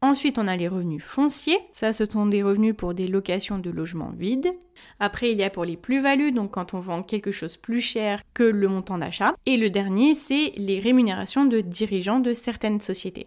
Ensuite, 0.00 0.38
on 0.38 0.46
a 0.46 0.56
les 0.56 0.68
revenus 0.68 1.02
fonciers. 1.02 1.58
Ça, 1.72 1.92
ce 1.92 2.04
sont 2.04 2.26
des 2.26 2.44
revenus 2.44 2.76
pour 2.76 2.94
des 2.94 3.08
locations 3.08 3.58
de 3.58 3.68
logements 3.68 4.12
vides. 4.16 4.52
Après, 5.00 5.32
il 5.32 5.38
y 5.38 5.42
a 5.42 5.50
pour 5.50 5.64
les 5.64 5.76
plus-values, 5.76 6.30
donc 6.30 6.52
quand 6.52 6.72
on 6.72 6.78
vend 6.78 7.02
quelque 7.02 7.32
chose 7.32 7.56
plus 7.56 7.80
cher 7.80 8.22
que 8.32 8.44
le 8.44 8.68
montant 8.68 8.98
d'achat. 8.98 9.34
Et 9.44 9.56
le 9.56 9.70
dernier, 9.70 10.14
c'est 10.14 10.52
les 10.56 10.78
rémunérations 10.78 11.46
de 11.46 11.60
dirigeants 11.60 12.20
de 12.20 12.32
certaines 12.32 12.80
sociétés. 12.80 13.26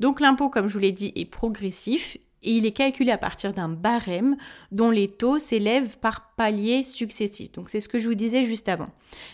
Donc 0.00 0.20
l'impôt, 0.20 0.48
comme 0.48 0.66
je 0.66 0.72
vous 0.72 0.80
l'ai 0.80 0.90
dit, 0.90 1.12
est 1.14 1.26
progressif 1.26 2.18
et 2.42 2.52
il 2.52 2.66
est 2.66 2.72
calculé 2.72 3.10
à 3.10 3.18
partir 3.18 3.52
d'un 3.52 3.68
barème 3.68 4.36
dont 4.72 4.90
les 4.90 5.08
taux 5.08 5.38
s'élèvent 5.38 5.98
par 5.98 6.32
paliers 6.36 6.82
successifs. 6.82 7.52
Donc 7.52 7.70
c'est 7.70 7.80
ce 7.80 7.88
que 7.88 7.98
je 7.98 8.08
vous 8.08 8.14
disais 8.14 8.44
juste 8.44 8.68
avant. 8.68 8.88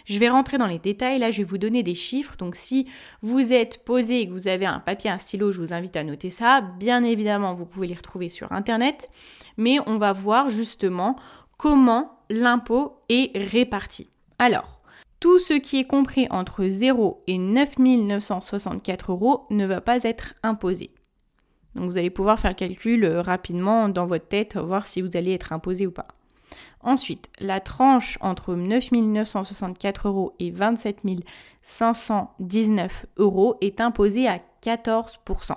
Je 0.07 0.19
vais 0.19 0.29
rentrer 0.29 0.59
dans 0.59 0.67
les 0.67 0.79
détails, 0.79 1.19
là 1.19 1.31
je 1.31 1.39
vais 1.39 1.45
vous 1.45 1.59
donner 1.59 1.83
des 1.83 1.95
chiffres. 1.95 2.37
Donc 2.37 2.57
si 2.57 2.87
vous 3.23 3.53
êtes 3.53 3.85
posé 3.85 4.21
et 4.21 4.27
que 4.27 4.33
vous 4.33 4.49
avez 4.49 4.67
un 4.67 4.81
papier, 4.81 5.11
un 5.11 5.19
stylo, 5.19 5.53
je 5.53 5.61
vous 5.61 5.73
invite 5.73 5.97
à 5.97 6.05
noter 6.05 6.31
ça. 6.31 6.63
Bien 6.79 7.03
évidemment, 7.03 7.55
vous 7.55 7.67
pouvez 7.67 7.87
les 7.87 7.95
retrouver 7.95 8.29
sur 8.29 8.53
Internet, 8.53 9.11
mais 9.57 9.79
on 9.87 9.99
va 9.99 10.13
voir 10.13 10.51
justement 10.51 11.17
comment 11.59 12.21
l'impôt 12.29 13.01
est 13.09 13.37
réparti. 13.37 14.09
Alors, 14.39 14.81
tout 15.21 15.39
ce 15.39 15.55
qui 15.55 15.79
est 15.79 15.87
compris 15.87 16.27
entre 16.31 16.67
0 16.67 17.23
et 17.27 17.39
9 17.39 17.79
964 17.79 19.13
euros 19.13 19.47
ne 19.51 19.65
va 19.65 19.81
pas 19.81 20.03
être 20.03 20.35
imposé. 20.43 20.91
Donc 21.77 21.91
vous 21.91 21.99
allez 21.99 22.11
pouvoir 22.11 22.39
faire 22.39 22.51
le 22.51 22.57
calcul 22.57 23.05
euh, 23.05 23.21
rapidement 23.21 23.89
dans 23.89 24.07
votre 24.07 24.27
tête, 24.27 24.57
voir 24.57 24.87
si 24.87 25.03
vous 25.03 25.17
allez 25.17 25.33
être 25.33 25.53
imposé 25.53 25.87
ou 25.87 25.91
pas. 25.91 26.09
Ensuite, 26.81 27.29
la 27.39 27.61
tranche 27.61 28.17
entre 28.21 28.55
9 28.55 28.93
964 28.93 30.09
euros 30.09 30.33
et 30.39 30.51
27 30.51 31.03
519 31.63 33.07
euros 33.19 33.57
est 33.61 33.81
imposée 33.81 34.27
à 34.27 34.41
14%. 34.63 35.53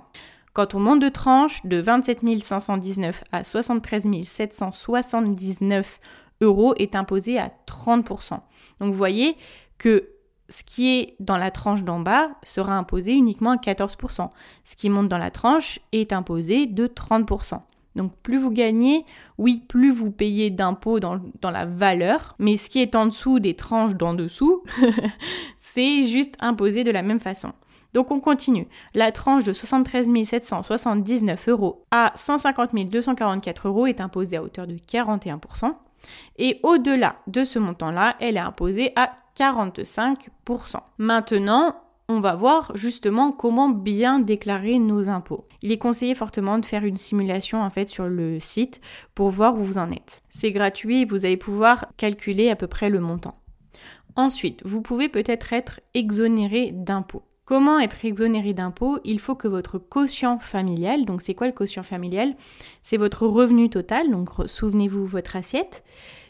Quand 0.54 0.76
on 0.76 0.80
monte 0.80 1.00
de 1.00 1.10
tranche 1.10 1.66
de 1.66 1.78
27 1.78 2.20
519 2.44 3.24
à 3.32 3.44
73 3.44 4.08
779 4.26 6.00
euros 6.42 6.74
est 6.78 6.96
imposé 6.96 7.38
à 7.38 7.52
30%. 7.68 8.40
Donc 8.80 8.92
vous 8.92 8.98
voyez 8.98 9.38
que 9.78 10.10
ce 10.50 10.64
qui 10.64 10.90
est 10.98 11.16
dans 11.20 11.38
la 11.38 11.52
tranche 11.52 11.84
d'en 11.84 12.00
bas 12.00 12.30
sera 12.44 12.76
imposé 12.76 13.14
uniquement 13.14 13.52
à 13.52 13.56
14%. 13.56 14.30
Ce 14.66 14.76
qui 14.76 14.90
monte 14.90 15.08
dans 15.08 15.18
la 15.18 15.32
tranche 15.32 15.80
est 15.92 16.12
imposé 16.12 16.66
de 16.66 16.88
30%. 16.88 17.62
Donc 17.96 18.14
plus 18.22 18.38
vous 18.38 18.52
gagnez, 18.52 19.06
oui, 19.38 19.64
plus 19.68 19.92
vous 19.92 20.12
payez 20.12 20.50
d'impôts 20.50 21.00
dans, 21.00 21.20
la 21.44 21.66
valeur, 21.66 22.36
mais 22.40 22.56
ce 22.58 22.70
qui 22.70 22.80
est 22.80 22.96
en 22.96 23.08
dessous 23.08 23.40
des 23.40 23.56
tranches 23.56 23.96
d'en 23.96 24.14
dessous, 24.14 24.64
c'est 25.58 26.04
juste 26.04 26.36
imposé 26.40 26.84
de 26.84 26.92
la 26.92 27.02
même 27.02 27.20
façon. 27.20 27.52
Donc 27.94 28.12
on 28.12 28.20
continue. 28.20 28.68
La 28.94 29.12
tranche 29.12 29.44
de 29.44 29.54
73 29.54 30.08
779 30.24 31.50
euros 31.50 31.86
à 31.90 32.12
150 32.16 32.74
244 32.74 33.68
euros 33.68 33.88
est 33.88 34.00
imposée 34.00 34.38
à 34.38 34.44
hauteur 34.44 34.68
de 34.68 34.76
41%. 34.76 35.74
Et 36.38 36.60
au-delà 36.64 37.18
de 37.28 37.44
ce 37.44 37.60
montant-là, 37.60 38.16
elle 38.20 38.38
est 38.38 38.42
imposée 38.42 38.92
à 38.96 39.12
45%. 39.38 40.78
Maintenant, 40.98 41.76
on 42.08 42.20
va 42.20 42.36
voir 42.36 42.72
justement 42.76 43.32
comment 43.32 43.70
bien 43.70 44.20
déclarer 44.20 44.80
nos 44.80 45.10
impôts. 45.10 45.46
Il 45.62 45.72
est 45.72 45.78
conseillé 45.78 46.16
fortement 46.16 46.58
de 46.58 46.66
faire 46.66 46.84
une 46.84 46.98
simulation 46.98 47.62
en 47.62 47.70
fait 47.70 47.88
sur 47.88 48.08
le 48.08 48.40
site 48.40 48.82
pour 49.14 49.30
voir 49.30 49.56
où 49.56 49.62
vous 49.62 49.78
en 49.78 49.92
êtes. 49.92 50.24
C'est 50.32 50.52
gratuit, 50.52 51.06
vous 51.06 51.26
allez 51.26 51.38
pouvoir 51.38 51.86
calculer 51.98 52.50
à 52.50 52.56
peu 52.56 52.66
près 52.66 52.90
le 52.90 53.00
montant. 53.00 53.40
Ensuite, 54.16 54.62
vous 54.66 54.82
pouvez 54.82 55.08
peut-être 55.08 55.54
être 55.54 55.80
exonéré 55.94 56.72
d'impôts. 56.74 57.24
Comment 57.50 57.80
être 57.80 58.06
exonéré 58.06 58.54
d'impôts 58.54 59.00
Il 59.04 59.20
faut 59.20 59.34
que 59.34 59.48
votre 59.48 59.80
quotient 59.80 60.38
familial, 60.38 61.06
donc 61.06 61.24
c'est 61.24 61.34
quoi 61.34 61.48
le 61.48 61.54
quotient 61.54 61.82
familial? 61.82 62.36
C'est 62.84 62.98
votre 62.98 63.26
revenu 63.26 63.72
total, 63.72 64.12
donc 64.12 64.30
souvenez-vous 64.46 65.08
votre 65.08 65.36
assiette, 65.36 65.84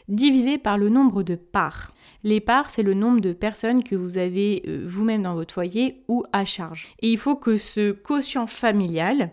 divisé 0.08 0.56
par 0.56 0.78
le 0.78 0.88
nombre 0.88 1.22
de 1.22 1.34
parts. 1.34 1.92
Les 2.24 2.40
parts, 2.40 2.70
c'est 2.70 2.82
le 2.82 2.94
nombre 2.94 3.20
de 3.20 3.34
personnes 3.34 3.84
que 3.84 3.96
vous 3.96 4.16
avez 4.16 4.62
euh, 4.66 4.82
vous-même 4.86 5.24
dans 5.24 5.34
votre 5.34 5.52
foyer 5.52 6.04
ou 6.08 6.24
à 6.32 6.46
charge. 6.46 6.88
Et 7.02 7.10
il 7.10 7.18
faut 7.18 7.36
que 7.36 7.58
ce 7.58 7.92
quotient 7.92 8.46
familial, 8.46 9.30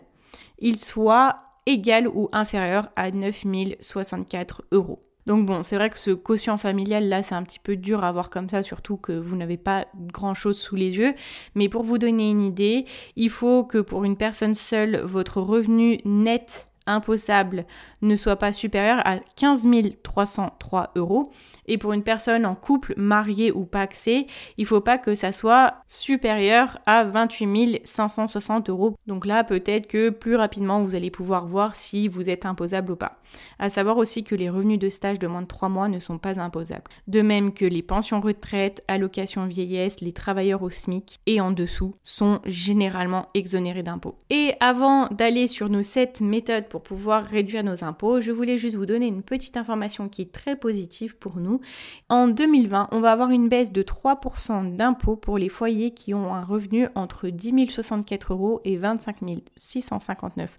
il 0.58 0.76
soit 0.76 1.36
égal 1.64 2.06
ou 2.06 2.28
inférieur 2.32 2.90
à 2.96 3.10
9064 3.10 4.64
euros. 4.72 5.07
Donc 5.28 5.44
bon, 5.44 5.62
c'est 5.62 5.76
vrai 5.76 5.90
que 5.90 5.98
ce 5.98 6.10
quotient 6.10 6.56
familial 6.56 7.06
là, 7.06 7.22
c'est 7.22 7.34
un 7.34 7.42
petit 7.42 7.58
peu 7.58 7.76
dur 7.76 8.02
à 8.02 8.10
voir 8.12 8.30
comme 8.30 8.48
ça, 8.48 8.62
surtout 8.62 8.96
que 8.96 9.12
vous 9.12 9.36
n'avez 9.36 9.58
pas 9.58 9.86
grand-chose 9.94 10.58
sous 10.58 10.74
les 10.74 10.96
yeux. 10.96 11.12
Mais 11.54 11.68
pour 11.68 11.82
vous 11.82 11.98
donner 11.98 12.30
une 12.30 12.40
idée, 12.40 12.86
il 13.14 13.28
faut 13.28 13.62
que 13.62 13.76
pour 13.76 14.04
une 14.04 14.16
personne 14.16 14.54
seule, 14.54 15.02
votre 15.04 15.42
revenu 15.42 16.00
net 16.06 16.67
imposable 16.88 17.66
ne 18.02 18.16
soit 18.16 18.36
pas 18.36 18.52
supérieur 18.52 19.00
à 19.04 19.18
15 19.36 19.66
303 20.02 20.92
euros. 20.96 21.30
Et 21.66 21.78
pour 21.78 21.92
une 21.92 22.02
personne 22.02 22.46
en 22.46 22.54
couple, 22.54 22.94
mariée 22.96 23.52
ou 23.52 23.64
paxée, 23.64 24.26
il 24.56 24.66
faut 24.66 24.80
pas 24.80 24.98
que 24.98 25.14
ça 25.14 25.32
soit 25.32 25.74
supérieur 25.86 26.78
à 26.86 27.04
28 27.04 27.82
560 27.84 28.70
euros. 28.70 28.94
Donc 29.06 29.26
là, 29.26 29.44
peut-être 29.44 29.86
que 29.86 30.10
plus 30.10 30.36
rapidement, 30.36 30.82
vous 30.82 30.94
allez 30.94 31.10
pouvoir 31.10 31.46
voir 31.46 31.74
si 31.74 32.08
vous 32.08 32.30
êtes 32.30 32.46
imposable 32.46 32.92
ou 32.92 32.96
pas. 32.96 33.12
À 33.58 33.68
savoir 33.68 33.98
aussi 33.98 34.24
que 34.24 34.34
les 34.34 34.48
revenus 34.48 34.78
de 34.78 34.88
stage 34.88 35.18
de 35.18 35.26
moins 35.26 35.42
de 35.42 35.46
3 35.46 35.68
mois 35.68 35.88
ne 35.88 36.00
sont 36.00 36.18
pas 36.18 36.40
imposables. 36.40 36.84
De 37.06 37.20
même 37.20 37.52
que 37.52 37.64
les 37.64 37.82
pensions 37.82 38.20
retraite, 38.20 38.82
allocations 38.88 39.46
vieillesse, 39.46 40.00
les 40.00 40.12
travailleurs 40.12 40.62
au 40.62 40.70
SMIC 40.70 41.20
et 41.26 41.40
en 41.40 41.50
dessous 41.50 41.94
sont 42.02 42.40
généralement 42.46 43.26
exonérés 43.34 43.82
d'impôts. 43.82 44.16
Et 44.30 44.54
avant 44.60 45.06
d'aller 45.08 45.46
sur 45.46 45.68
nos 45.68 45.82
7 45.82 46.20
méthodes 46.20 46.68
pour 46.68 46.77
pouvoir 46.82 47.24
réduire 47.24 47.64
nos 47.64 47.84
impôts, 47.84 48.20
je 48.20 48.32
voulais 48.32 48.58
juste 48.58 48.76
vous 48.76 48.86
donner 48.86 49.06
une 49.06 49.22
petite 49.22 49.56
information 49.56 50.08
qui 50.08 50.22
est 50.22 50.32
très 50.32 50.56
positive 50.56 51.16
pour 51.16 51.38
nous. 51.38 51.60
En 52.08 52.28
2020, 52.28 52.88
on 52.92 53.00
va 53.00 53.12
avoir 53.12 53.30
une 53.30 53.48
baisse 53.48 53.72
de 53.72 53.82
3% 53.82 54.74
d'impôts 54.74 55.16
pour 55.16 55.38
les 55.38 55.48
foyers 55.48 55.92
qui 55.92 56.14
ont 56.14 56.34
un 56.34 56.44
revenu 56.44 56.88
entre 56.94 57.28
10 57.28 57.68
064 57.70 58.32
euros 58.32 58.60
et 58.64 58.76
25 58.76 59.16
659 59.56 60.58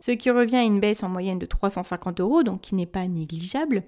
ce 0.00 0.10
qui 0.12 0.30
revient 0.30 0.56
à 0.56 0.62
une 0.62 0.80
baisse 0.80 1.02
en 1.02 1.08
moyenne 1.08 1.38
de 1.38 1.46
350 1.46 2.20
euros, 2.20 2.42
donc 2.42 2.62
qui 2.62 2.74
n'est 2.74 2.86
pas 2.86 3.06
négligeable. 3.06 3.82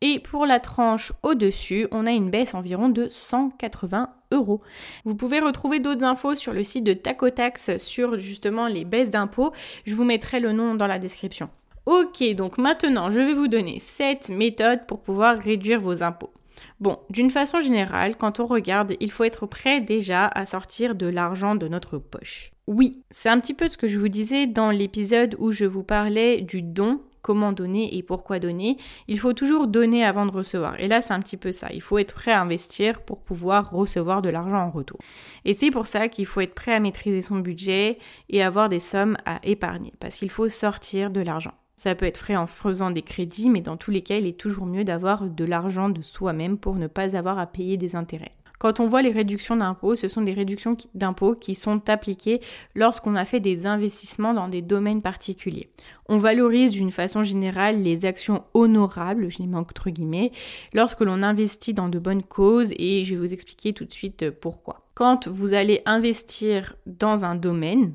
Et 0.00 0.20
pour 0.20 0.46
la 0.46 0.60
tranche 0.60 1.12
au-dessus, 1.22 1.88
on 1.90 2.06
a 2.06 2.12
une 2.12 2.30
baisse 2.30 2.54
environ 2.54 2.88
de 2.88 3.08
180 3.10 4.10
euros. 4.32 4.60
Vous 5.04 5.14
pouvez 5.14 5.40
retrouver 5.40 5.80
d'autres 5.80 6.04
infos 6.04 6.34
sur 6.34 6.52
le 6.52 6.64
site 6.64 6.84
de 6.84 6.94
Tacotax 6.94 7.78
sur 7.78 8.16
justement 8.18 8.66
les 8.66 8.84
baisses 8.84 9.10
d'impôts. 9.10 9.52
Je 9.86 9.94
vous 9.94 10.04
mettrai 10.04 10.40
le 10.40 10.52
nom 10.52 10.74
dans 10.74 10.86
la 10.86 10.98
description. 10.98 11.48
Ok, 11.86 12.24
donc 12.34 12.56
maintenant, 12.56 13.10
je 13.10 13.20
vais 13.20 13.34
vous 13.34 13.48
donner 13.48 13.78
7 13.78 14.30
méthodes 14.30 14.86
pour 14.86 15.02
pouvoir 15.02 15.38
réduire 15.38 15.80
vos 15.80 16.02
impôts. 16.02 16.32
Bon, 16.80 16.98
d'une 17.10 17.30
façon 17.30 17.60
générale, 17.60 18.16
quand 18.16 18.40
on 18.40 18.46
regarde, 18.46 18.94
il 19.00 19.10
faut 19.10 19.24
être 19.24 19.46
prêt 19.46 19.80
déjà 19.80 20.26
à 20.28 20.46
sortir 20.46 20.94
de 20.94 21.06
l'argent 21.06 21.56
de 21.56 21.68
notre 21.68 21.98
poche. 21.98 22.53
Oui, 22.66 23.02
c'est 23.10 23.28
un 23.28 23.40
petit 23.40 23.52
peu 23.52 23.68
ce 23.68 23.76
que 23.76 23.88
je 23.88 23.98
vous 23.98 24.08
disais 24.08 24.46
dans 24.46 24.70
l'épisode 24.70 25.36
où 25.38 25.50
je 25.50 25.66
vous 25.66 25.82
parlais 25.82 26.40
du 26.40 26.62
don, 26.62 27.00
comment 27.20 27.52
donner 27.52 27.94
et 27.96 28.02
pourquoi 28.02 28.38
donner. 28.38 28.78
Il 29.06 29.18
faut 29.18 29.34
toujours 29.34 29.66
donner 29.66 30.02
avant 30.02 30.24
de 30.24 30.30
recevoir. 30.30 30.80
Et 30.80 30.88
là, 30.88 31.02
c'est 31.02 31.12
un 31.12 31.20
petit 31.20 31.36
peu 31.36 31.52
ça. 31.52 31.68
Il 31.74 31.82
faut 31.82 31.98
être 31.98 32.14
prêt 32.14 32.32
à 32.32 32.40
investir 32.40 33.02
pour 33.02 33.20
pouvoir 33.20 33.70
recevoir 33.70 34.22
de 34.22 34.30
l'argent 34.30 34.62
en 34.62 34.70
retour. 34.70 34.98
Et 35.44 35.52
c'est 35.52 35.70
pour 35.70 35.86
ça 35.86 36.08
qu'il 36.08 36.24
faut 36.24 36.40
être 36.40 36.54
prêt 36.54 36.74
à 36.74 36.80
maîtriser 36.80 37.20
son 37.20 37.38
budget 37.38 37.98
et 38.30 38.42
avoir 38.42 38.70
des 38.70 38.80
sommes 38.80 39.18
à 39.26 39.40
épargner, 39.42 39.92
parce 40.00 40.16
qu'il 40.16 40.30
faut 40.30 40.48
sortir 40.48 41.10
de 41.10 41.20
l'argent. 41.20 41.52
Ça 41.76 41.94
peut 41.94 42.06
être 42.06 42.24
fait 42.24 42.36
en 42.36 42.46
faisant 42.46 42.90
des 42.90 43.02
crédits, 43.02 43.50
mais 43.50 43.60
dans 43.60 43.76
tous 43.76 43.90
les 43.90 44.02
cas, 44.02 44.16
il 44.16 44.26
est 44.26 44.38
toujours 44.38 44.64
mieux 44.64 44.84
d'avoir 44.84 45.28
de 45.28 45.44
l'argent 45.44 45.90
de 45.90 46.00
soi-même 46.02 46.56
pour 46.56 46.76
ne 46.76 46.86
pas 46.86 47.16
avoir 47.16 47.38
à 47.38 47.46
payer 47.46 47.76
des 47.76 47.96
intérêts. 47.96 48.32
Quand 48.58 48.80
on 48.80 48.86
voit 48.86 49.02
les 49.02 49.10
réductions 49.10 49.56
d'impôts, 49.56 49.96
ce 49.96 50.08
sont 50.08 50.22
des 50.22 50.32
réductions 50.32 50.76
d'impôts 50.94 51.34
qui 51.34 51.54
sont 51.54 51.88
appliquées 51.88 52.40
lorsqu'on 52.74 53.16
a 53.16 53.24
fait 53.24 53.40
des 53.40 53.66
investissements 53.66 54.34
dans 54.34 54.48
des 54.48 54.62
domaines 54.62 55.02
particuliers. 55.02 55.70
On 56.08 56.18
valorise 56.18 56.72
d'une 56.72 56.90
façon 56.90 57.22
générale 57.22 57.82
les 57.82 58.06
actions 58.06 58.44
honorables, 58.54 59.30
je 59.30 59.38
les 59.38 59.46
mets 59.46 59.56
entre 59.56 59.90
guillemets, 59.90 60.32
lorsque 60.72 61.00
l'on 61.00 61.22
investit 61.22 61.74
dans 61.74 61.88
de 61.88 61.98
bonnes 61.98 62.22
causes 62.22 62.72
et 62.76 63.04
je 63.04 63.14
vais 63.14 63.20
vous 63.20 63.32
expliquer 63.32 63.72
tout 63.72 63.84
de 63.84 63.92
suite 63.92 64.30
pourquoi. 64.30 64.86
Quand 64.94 65.26
vous 65.26 65.54
allez 65.54 65.82
investir 65.86 66.76
dans 66.86 67.24
un 67.24 67.34
domaine, 67.34 67.94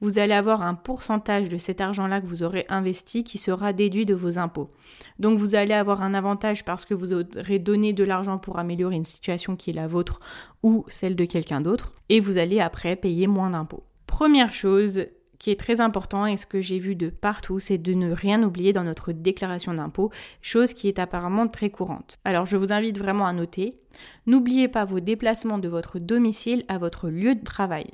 vous 0.00 0.18
allez 0.18 0.34
avoir 0.34 0.62
un 0.62 0.74
pourcentage 0.74 1.48
de 1.48 1.56
cet 1.56 1.80
argent-là 1.80 2.20
que 2.20 2.26
vous 2.26 2.42
aurez 2.42 2.66
investi 2.68 3.24
qui 3.24 3.38
sera 3.38 3.72
déduit 3.72 4.06
de 4.06 4.14
vos 4.14 4.38
impôts. 4.38 4.70
Donc 5.18 5.38
vous 5.38 5.54
allez 5.54 5.74
avoir 5.74 6.02
un 6.02 6.14
avantage 6.14 6.64
parce 6.64 6.84
que 6.84 6.94
vous 6.94 7.12
aurez 7.12 7.58
donné 7.58 7.92
de 7.92 8.04
l'argent 8.04 8.38
pour 8.38 8.58
améliorer 8.58 8.96
une 8.96 9.04
situation 9.04 9.56
qui 9.56 9.70
est 9.70 9.74
la 9.74 9.86
vôtre 9.86 10.20
ou 10.62 10.84
celle 10.88 11.16
de 11.16 11.24
quelqu'un 11.24 11.60
d'autre 11.60 11.92
et 12.08 12.20
vous 12.20 12.38
allez 12.38 12.60
après 12.60 12.96
payer 12.96 13.26
moins 13.26 13.50
d'impôts. 13.50 13.84
Première 14.06 14.52
chose, 14.52 15.06
qui 15.38 15.50
est 15.50 15.60
très 15.60 15.80
important 15.80 16.26
et 16.26 16.36
ce 16.36 16.46
que 16.46 16.60
j'ai 16.60 16.78
vu 16.78 16.96
de 16.96 17.10
partout, 17.10 17.58
c'est 17.58 17.78
de 17.78 17.92
ne 17.94 18.12
rien 18.12 18.42
oublier 18.42 18.72
dans 18.72 18.84
notre 18.84 19.12
déclaration 19.12 19.74
d'impôt, 19.74 20.10
chose 20.42 20.72
qui 20.72 20.88
est 20.88 20.98
apparemment 20.98 21.48
très 21.48 21.70
courante. 21.70 22.18
Alors 22.24 22.46
je 22.46 22.56
vous 22.56 22.72
invite 22.72 22.98
vraiment 22.98 23.26
à 23.26 23.32
noter, 23.32 23.78
n'oubliez 24.26 24.68
pas 24.68 24.84
vos 24.84 25.00
déplacements 25.00 25.58
de 25.58 25.68
votre 25.68 25.98
domicile 25.98 26.64
à 26.68 26.78
votre 26.78 27.08
lieu 27.08 27.34
de 27.34 27.44
travail. 27.44 27.86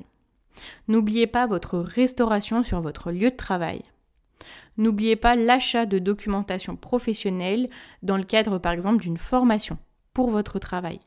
N'oubliez 0.88 1.26
pas 1.26 1.46
votre 1.46 1.78
restauration 1.78 2.62
sur 2.62 2.80
votre 2.80 3.12
lieu 3.12 3.30
de 3.30 3.36
travail. 3.36 3.82
N'oubliez 4.76 5.16
pas 5.16 5.36
l'achat 5.36 5.86
de 5.86 5.98
documentation 5.98 6.76
professionnelle 6.76 7.68
dans 8.02 8.16
le 8.16 8.24
cadre 8.24 8.58
par 8.58 8.72
exemple 8.72 9.02
d'une 9.02 9.18
formation 9.18 9.78
pour 10.14 10.30
votre 10.30 10.58
travail. 10.58 11.00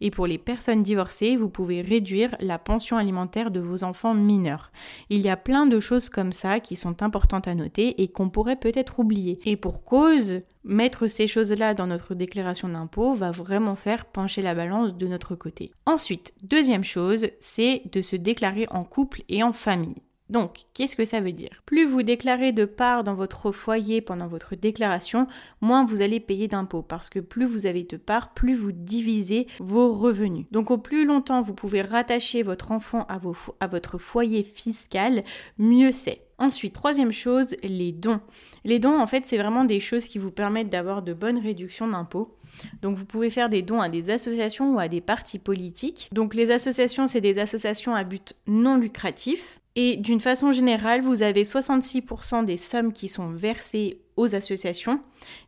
Et 0.00 0.10
pour 0.10 0.26
les 0.26 0.38
personnes 0.38 0.82
divorcées, 0.82 1.36
vous 1.36 1.48
pouvez 1.48 1.80
réduire 1.80 2.34
la 2.40 2.58
pension 2.58 2.96
alimentaire 2.96 3.50
de 3.50 3.60
vos 3.60 3.84
enfants 3.84 4.14
mineurs. 4.14 4.72
Il 5.10 5.20
y 5.20 5.28
a 5.28 5.36
plein 5.36 5.66
de 5.66 5.78
choses 5.78 6.08
comme 6.08 6.32
ça 6.32 6.60
qui 6.60 6.76
sont 6.76 7.02
importantes 7.02 7.48
à 7.48 7.54
noter 7.54 8.02
et 8.02 8.08
qu'on 8.08 8.30
pourrait 8.30 8.56
peut-être 8.56 8.98
oublier. 8.98 9.38
Et 9.44 9.56
pour 9.56 9.84
cause, 9.84 10.40
mettre 10.64 11.06
ces 11.06 11.26
choses-là 11.26 11.74
dans 11.74 11.86
notre 11.86 12.14
déclaration 12.14 12.68
d'impôt 12.68 13.14
va 13.14 13.30
vraiment 13.30 13.76
faire 13.76 14.06
pencher 14.06 14.42
la 14.42 14.54
balance 14.54 14.96
de 14.96 15.06
notre 15.06 15.34
côté. 15.34 15.72
Ensuite, 15.86 16.34
deuxième 16.42 16.84
chose, 16.84 17.26
c'est 17.40 17.82
de 17.92 18.02
se 18.02 18.16
déclarer 18.16 18.66
en 18.70 18.84
couple 18.84 19.22
et 19.28 19.42
en 19.42 19.52
famille. 19.52 20.02
Donc, 20.30 20.60
qu'est-ce 20.74 20.94
que 20.94 21.04
ça 21.04 21.20
veut 21.20 21.32
dire? 21.32 21.50
Plus 21.66 21.84
vous 21.84 22.04
déclarez 22.04 22.52
de 22.52 22.64
parts 22.64 23.02
dans 23.02 23.16
votre 23.16 23.50
foyer 23.50 24.00
pendant 24.00 24.28
votre 24.28 24.54
déclaration, 24.54 25.26
moins 25.60 25.84
vous 25.84 26.02
allez 26.02 26.20
payer 26.20 26.46
d'impôts 26.46 26.82
parce 26.82 27.10
que 27.10 27.18
plus 27.18 27.46
vous 27.46 27.66
avez 27.66 27.82
de 27.82 27.96
parts, 27.96 28.32
plus 28.32 28.54
vous 28.54 28.70
divisez 28.70 29.48
vos 29.58 29.92
revenus. 29.92 30.46
Donc, 30.52 30.70
au 30.70 30.78
plus 30.78 31.04
longtemps 31.04 31.42
vous 31.42 31.54
pouvez 31.54 31.82
rattacher 31.82 32.44
votre 32.44 32.70
enfant 32.70 33.06
à, 33.08 33.18
à 33.58 33.66
votre 33.66 33.98
foyer 33.98 34.44
fiscal, 34.44 35.24
mieux 35.58 35.90
c'est. 35.90 36.29
Ensuite, 36.40 36.72
troisième 36.72 37.12
chose, 37.12 37.54
les 37.62 37.92
dons. 37.92 38.20
Les 38.64 38.78
dons, 38.78 38.98
en 38.98 39.06
fait, 39.06 39.26
c'est 39.26 39.36
vraiment 39.36 39.64
des 39.64 39.78
choses 39.78 40.06
qui 40.06 40.18
vous 40.18 40.30
permettent 40.30 40.70
d'avoir 40.70 41.02
de 41.02 41.12
bonnes 41.12 41.38
réductions 41.38 41.86
d'impôts. 41.86 42.34
Donc 42.80 42.96
vous 42.96 43.04
pouvez 43.04 43.28
faire 43.28 43.50
des 43.50 43.60
dons 43.60 43.80
à 43.80 43.90
des 43.90 44.08
associations 44.10 44.74
ou 44.74 44.78
à 44.78 44.88
des 44.88 45.02
partis 45.02 45.38
politiques. 45.38 46.08
Donc 46.12 46.34
les 46.34 46.50
associations, 46.50 47.06
c'est 47.06 47.20
des 47.20 47.38
associations 47.38 47.94
à 47.94 48.04
but 48.04 48.34
non 48.46 48.78
lucratif. 48.78 49.60
Et 49.76 49.96
d'une 49.98 50.18
façon 50.18 50.50
générale, 50.50 51.02
vous 51.02 51.22
avez 51.22 51.44
66% 51.44 52.44
des 52.44 52.56
sommes 52.56 52.92
qui 52.92 53.08
sont 53.08 53.30
versées 53.30 54.00
associations 54.26 55.00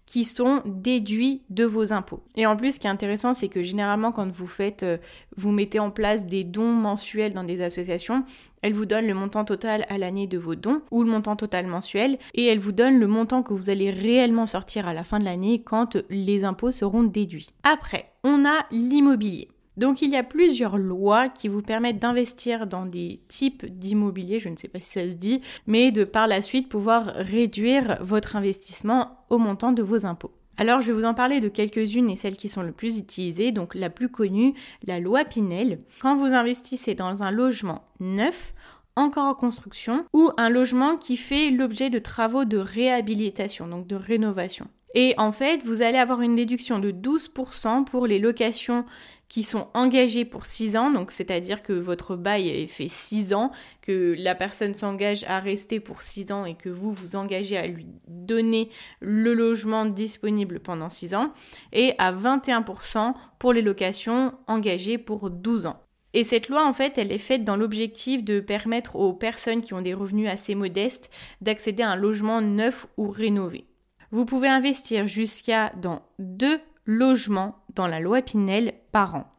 qui 0.06 0.24
sont 0.24 0.62
déduits 0.64 1.42
de 1.50 1.64
vos 1.64 1.92
impôts. 1.92 2.22
Et 2.36 2.46
en 2.46 2.56
plus, 2.56 2.74
ce 2.74 2.80
qui 2.80 2.86
est 2.86 2.90
intéressant, 2.90 3.34
c'est 3.34 3.48
que 3.48 3.62
généralement, 3.62 4.12
quand 4.12 4.30
vous 4.30 4.46
faites, 4.46 4.82
euh, 4.82 4.98
vous 5.36 5.52
mettez 5.52 5.78
en 5.78 5.90
place 5.90 6.26
des 6.26 6.44
dons 6.44 6.72
mensuels 6.72 7.34
dans 7.34 7.44
des 7.44 7.62
associations, 7.62 8.24
elles 8.62 8.74
vous 8.74 8.86
donnent 8.86 9.06
le 9.06 9.14
montant 9.14 9.44
total 9.44 9.86
à 9.88 9.98
l'année 9.98 10.26
de 10.26 10.38
vos 10.38 10.54
dons 10.54 10.82
ou 10.90 11.02
le 11.02 11.10
montant 11.10 11.36
total 11.36 11.66
mensuel 11.66 12.18
et 12.34 12.46
elles 12.46 12.58
vous 12.58 12.72
donnent 12.72 12.98
le 12.98 13.06
montant 13.06 13.42
que 13.42 13.54
vous 13.54 13.70
allez 13.70 13.90
réellement 13.90 14.46
sortir 14.46 14.86
à 14.86 14.94
la 14.94 15.04
fin 15.04 15.18
de 15.18 15.24
l'année 15.24 15.62
quand 15.62 15.96
les 16.10 16.44
impôts 16.44 16.72
seront 16.72 17.02
déduits. 17.02 17.50
Après, 17.64 18.12
on 18.24 18.44
a 18.44 18.66
l'immobilier. 18.70 19.48
Donc 19.76 20.02
il 20.02 20.10
y 20.10 20.16
a 20.16 20.22
plusieurs 20.22 20.78
lois 20.78 21.28
qui 21.28 21.48
vous 21.48 21.62
permettent 21.62 21.98
d'investir 21.98 22.66
dans 22.66 22.86
des 22.86 23.20
types 23.28 23.66
d'immobilier, 23.66 24.38
je 24.38 24.48
ne 24.48 24.56
sais 24.56 24.68
pas 24.68 24.80
si 24.80 24.90
ça 24.90 25.08
se 25.08 25.14
dit, 25.14 25.40
mais 25.66 25.90
de 25.90 26.04
par 26.04 26.26
la 26.26 26.42
suite 26.42 26.68
pouvoir 26.68 27.06
réduire 27.14 27.98
votre 28.00 28.36
investissement 28.36 29.24
au 29.30 29.38
montant 29.38 29.72
de 29.72 29.82
vos 29.82 30.04
impôts. 30.04 30.32
Alors 30.58 30.82
je 30.82 30.88
vais 30.88 30.92
vous 30.92 31.06
en 31.06 31.14
parler 31.14 31.40
de 31.40 31.48
quelques-unes 31.48 32.10
et 32.10 32.16
celles 32.16 32.36
qui 32.36 32.48
sont 32.48 32.62
le 32.62 32.72
plus 32.72 32.98
utilisées. 32.98 33.52
Donc 33.52 33.74
la 33.74 33.90
plus 33.90 34.10
connue, 34.10 34.54
la 34.86 35.00
loi 35.00 35.24
Pinel. 35.24 35.78
Quand 36.00 36.14
vous 36.14 36.34
investissez 36.34 36.94
dans 36.94 37.22
un 37.22 37.30
logement 37.30 37.84
neuf, 38.00 38.52
encore 38.94 39.24
en 39.24 39.34
construction, 39.34 40.04
ou 40.12 40.30
un 40.36 40.50
logement 40.50 40.96
qui 40.96 41.16
fait 41.16 41.50
l'objet 41.50 41.88
de 41.88 41.98
travaux 41.98 42.44
de 42.44 42.58
réhabilitation, 42.58 43.66
donc 43.66 43.86
de 43.86 43.96
rénovation. 43.96 44.68
Et 44.94 45.14
en 45.16 45.32
fait, 45.32 45.62
vous 45.64 45.80
allez 45.80 45.96
avoir 45.96 46.20
une 46.20 46.34
déduction 46.34 46.78
de 46.78 46.90
12% 46.90 47.84
pour 47.84 48.06
les 48.06 48.18
locations 48.18 48.84
qui 49.32 49.44
sont 49.44 49.68
engagés 49.72 50.26
pour 50.26 50.44
6 50.44 50.76
ans, 50.76 50.90
donc 50.90 51.10
c'est-à-dire 51.10 51.62
que 51.62 51.72
votre 51.72 52.16
bail 52.16 52.68
fait 52.68 52.90
6 52.90 53.32
ans, 53.32 53.50
que 53.80 54.14
la 54.18 54.34
personne 54.34 54.74
s'engage 54.74 55.24
à 55.24 55.40
rester 55.40 55.80
pour 55.80 56.02
6 56.02 56.32
ans 56.32 56.44
et 56.44 56.54
que 56.54 56.68
vous 56.68 56.92
vous 56.92 57.16
engagez 57.16 57.56
à 57.56 57.66
lui 57.66 57.86
donner 58.08 58.68
le 59.00 59.32
logement 59.32 59.86
disponible 59.86 60.60
pendant 60.60 60.90
6 60.90 61.14
ans, 61.14 61.32
et 61.72 61.94
à 61.96 62.12
21% 62.12 63.14
pour 63.38 63.54
les 63.54 63.62
locations 63.62 64.34
engagées 64.48 64.98
pour 64.98 65.30
12 65.30 65.64
ans. 65.64 65.80
Et 66.12 66.24
cette 66.24 66.50
loi, 66.50 66.68
en 66.68 66.74
fait, 66.74 66.98
elle 66.98 67.10
est 67.10 67.16
faite 67.16 67.42
dans 67.42 67.56
l'objectif 67.56 68.22
de 68.22 68.38
permettre 68.38 68.96
aux 68.96 69.14
personnes 69.14 69.62
qui 69.62 69.72
ont 69.72 69.80
des 69.80 69.94
revenus 69.94 70.28
assez 70.28 70.54
modestes 70.54 71.08
d'accéder 71.40 71.82
à 71.82 71.92
un 71.92 71.96
logement 71.96 72.42
neuf 72.42 72.86
ou 72.98 73.08
rénové. 73.08 73.64
Vous 74.10 74.26
pouvez 74.26 74.48
investir 74.48 75.08
jusqu'à 75.08 75.70
dans 75.80 76.02
deux 76.18 76.60
logements 76.84 77.56
dans 77.74 77.86
la 77.86 78.00
loi 78.00 78.22
Pinel 78.22 78.74
par 78.92 79.14
an. 79.14 79.32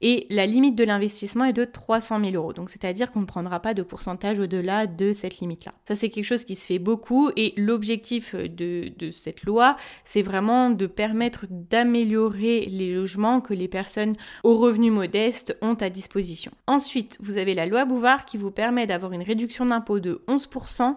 Et 0.00 0.26
la 0.30 0.46
limite 0.46 0.74
de 0.74 0.84
l'investissement 0.84 1.44
est 1.44 1.52
de 1.52 1.64
300 1.64 2.20
000 2.20 2.32
euros. 2.34 2.52
Donc, 2.52 2.70
c'est-à-dire 2.70 3.12
qu'on 3.12 3.20
ne 3.20 3.26
prendra 3.26 3.60
pas 3.60 3.74
de 3.74 3.82
pourcentage 3.82 4.40
au-delà 4.40 4.86
de 4.86 5.12
cette 5.12 5.38
limite-là. 5.38 5.72
Ça, 5.86 5.94
c'est 5.94 6.08
quelque 6.08 6.24
chose 6.24 6.44
qui 6.44 6.54
se 6.54 6.66
fait 6.66 6.78
beaucoup. 6.78 7.30
Et 7.36 7.54
l'objectif 7.56 8.34
de, 8.34 8.92
de 8.96 9.10
cette 9.10 9.44
loi, 9.44 9.76
c'est 10.04 10.22
vraiment 10.22 10.70
de 10.70 10.86
permettre 10.86 11.46
d'améliorer 11.50 12.66
les 12.66 12.94
logements 12.94 13.40
que 13.40 13.54
les 13.54 13.68
personnes 13.68 14.14
aux 14.42 14.56
revenus 14.56 14.92
modestes 14.92 15.56
ont 15.62 15.74
à 15.74 15.90
disposition. 15.90 16.52
Ensuite, 16.66 17.16
vous 17.20 17.36
avez 17.36 17.54
la 17.54 17.66
loi 17.66 17.84
Bouvard 17.84 18.24
qui 18.24 18.38
vous 18.38 18.50
permet 18.50 18.86
d'avoir 18.86 19.12
une 19.12 19.22
réduction 19.22 19.66
d'impôt 19.66 20.00
de 20.00 20.22
11% 20.28 20.96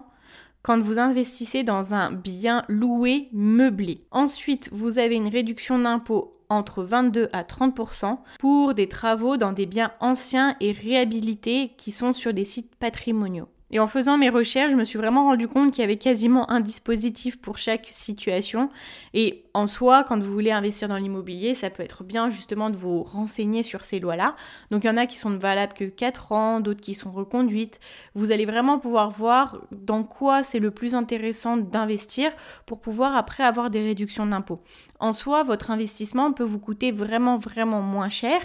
quand 0.64 0.80
vous 0.80 0.98
investissez 0.98 1.62
dans 1.62 1.94
un 1.94 2.10
bien 2.10 2.64
loué 2.68 3.28
meublé. 3.32 4.06
Ensuite, 4.10 4.70
vous 4.72 4.98
avez 4.98 5.14
une 5.14 5.28
réduction 5.28 5.78
d'impôt 5.78 6.40
entre 6.48 6.82
22 6.82 7.28
à 7.32 7.42
30% 7.42 8.18
pour 8.38 8.74
des 8.74 8.88
travaux 8.88 9.36
dans 9.36 9.52
des 9.52 9.66
biens 9.66 9.92
anciens 10.00 10.56
et 10.60 10.72
réhabilités 10.72 11.72
qui 11.76 11.92
sont 11.92 12.12
sur 12.12 12.32
des 12.32 12.46
sites 12.46 12.74
patrimoniaux. 12.76 13.48
Et 13.74 13.80
en 13.80 13.88
faisant 13.88 14.16
mes 14.18 14.28
recherches, 14.28 14.70
je 14.70 14.76
me 14.76 14.84
suis 14.84 14.98
vraiment 15.00 15.24
rendu 15.24 15.48
compte 15.48 15.72
qu'il 15.72 15.80
y 15.80 15.84
avait 15.84 15.98
quasiment 15.98 16.48
un 16.48 16.60
dispositif 16.60 17.40
pour 17.40 17.58
chaque 17.58 17.88
situation. 17.90 18.70
Et 19.14 19.46
en 19.52 19.66
soi, 19.66 20.04
quand 20.04 20.22
vous 20.22 20.32
voulez 20.32 20.52
investir 20.52 20.86
dans 20.86 20.96
l'immobilier, 20.96 21.56
ça 21.56 21.70
peut 21.70 21.82
être 21.82 22.04
bien 22.04 22.30
justement 22.30 22.70
de 22.70 22.76
vous 22.76 23.02
renseigner 23.02 23.64
sur 23.64 23.82
ces 23.82 23.98
lois-là. 23.98 24.36
Donc 24.70 24.84
il 24.84 24.86
y 24.86 24.90
en 24.90 24.96
a 24.96 25.06
qui 25.06 25.18
sont 25.18 25.36
valables 25.36 25.72
que 25.72 25.86
4 25.86 26.30
ans, 26.30 26.60
d'autres 26.60 26.82
qui 26.82 26.94
sont 26.94 27.10
reconduites. 27.10 27.80
Vous 28.14 28.30
allez 28.30 28.44
vraiment 28.44 28.78
pouvoir 28.78 29.10
voir 29.10 29.58
dans 29.72 30.04
quoi 30.04 30.44
c'est 30.44 30.60
le 30.60 30.70
plus 30.70 30.94
intéressant 30.94 31.56
d'investir 31.56 32.30
pour 32.66 32.80
pouvoir 32.80 33.16
après 33.16 33.42
avoir 33.42 33.70
des 33.70 33.82
réductions 33.82 34.26
d'impôts. 34.26 34.62
En 35.00 35.12
soi, 35.12 35.42
votre 35.42 35.72
investissement 35.72 36.32
peut 36.32 36.44
vous 36.44 36.60
coûter 36.60 36.92
vraiment 36.92 37.38
vraiment 37.38 37.82
moins 37.82 38.08
cher 38.08 38.40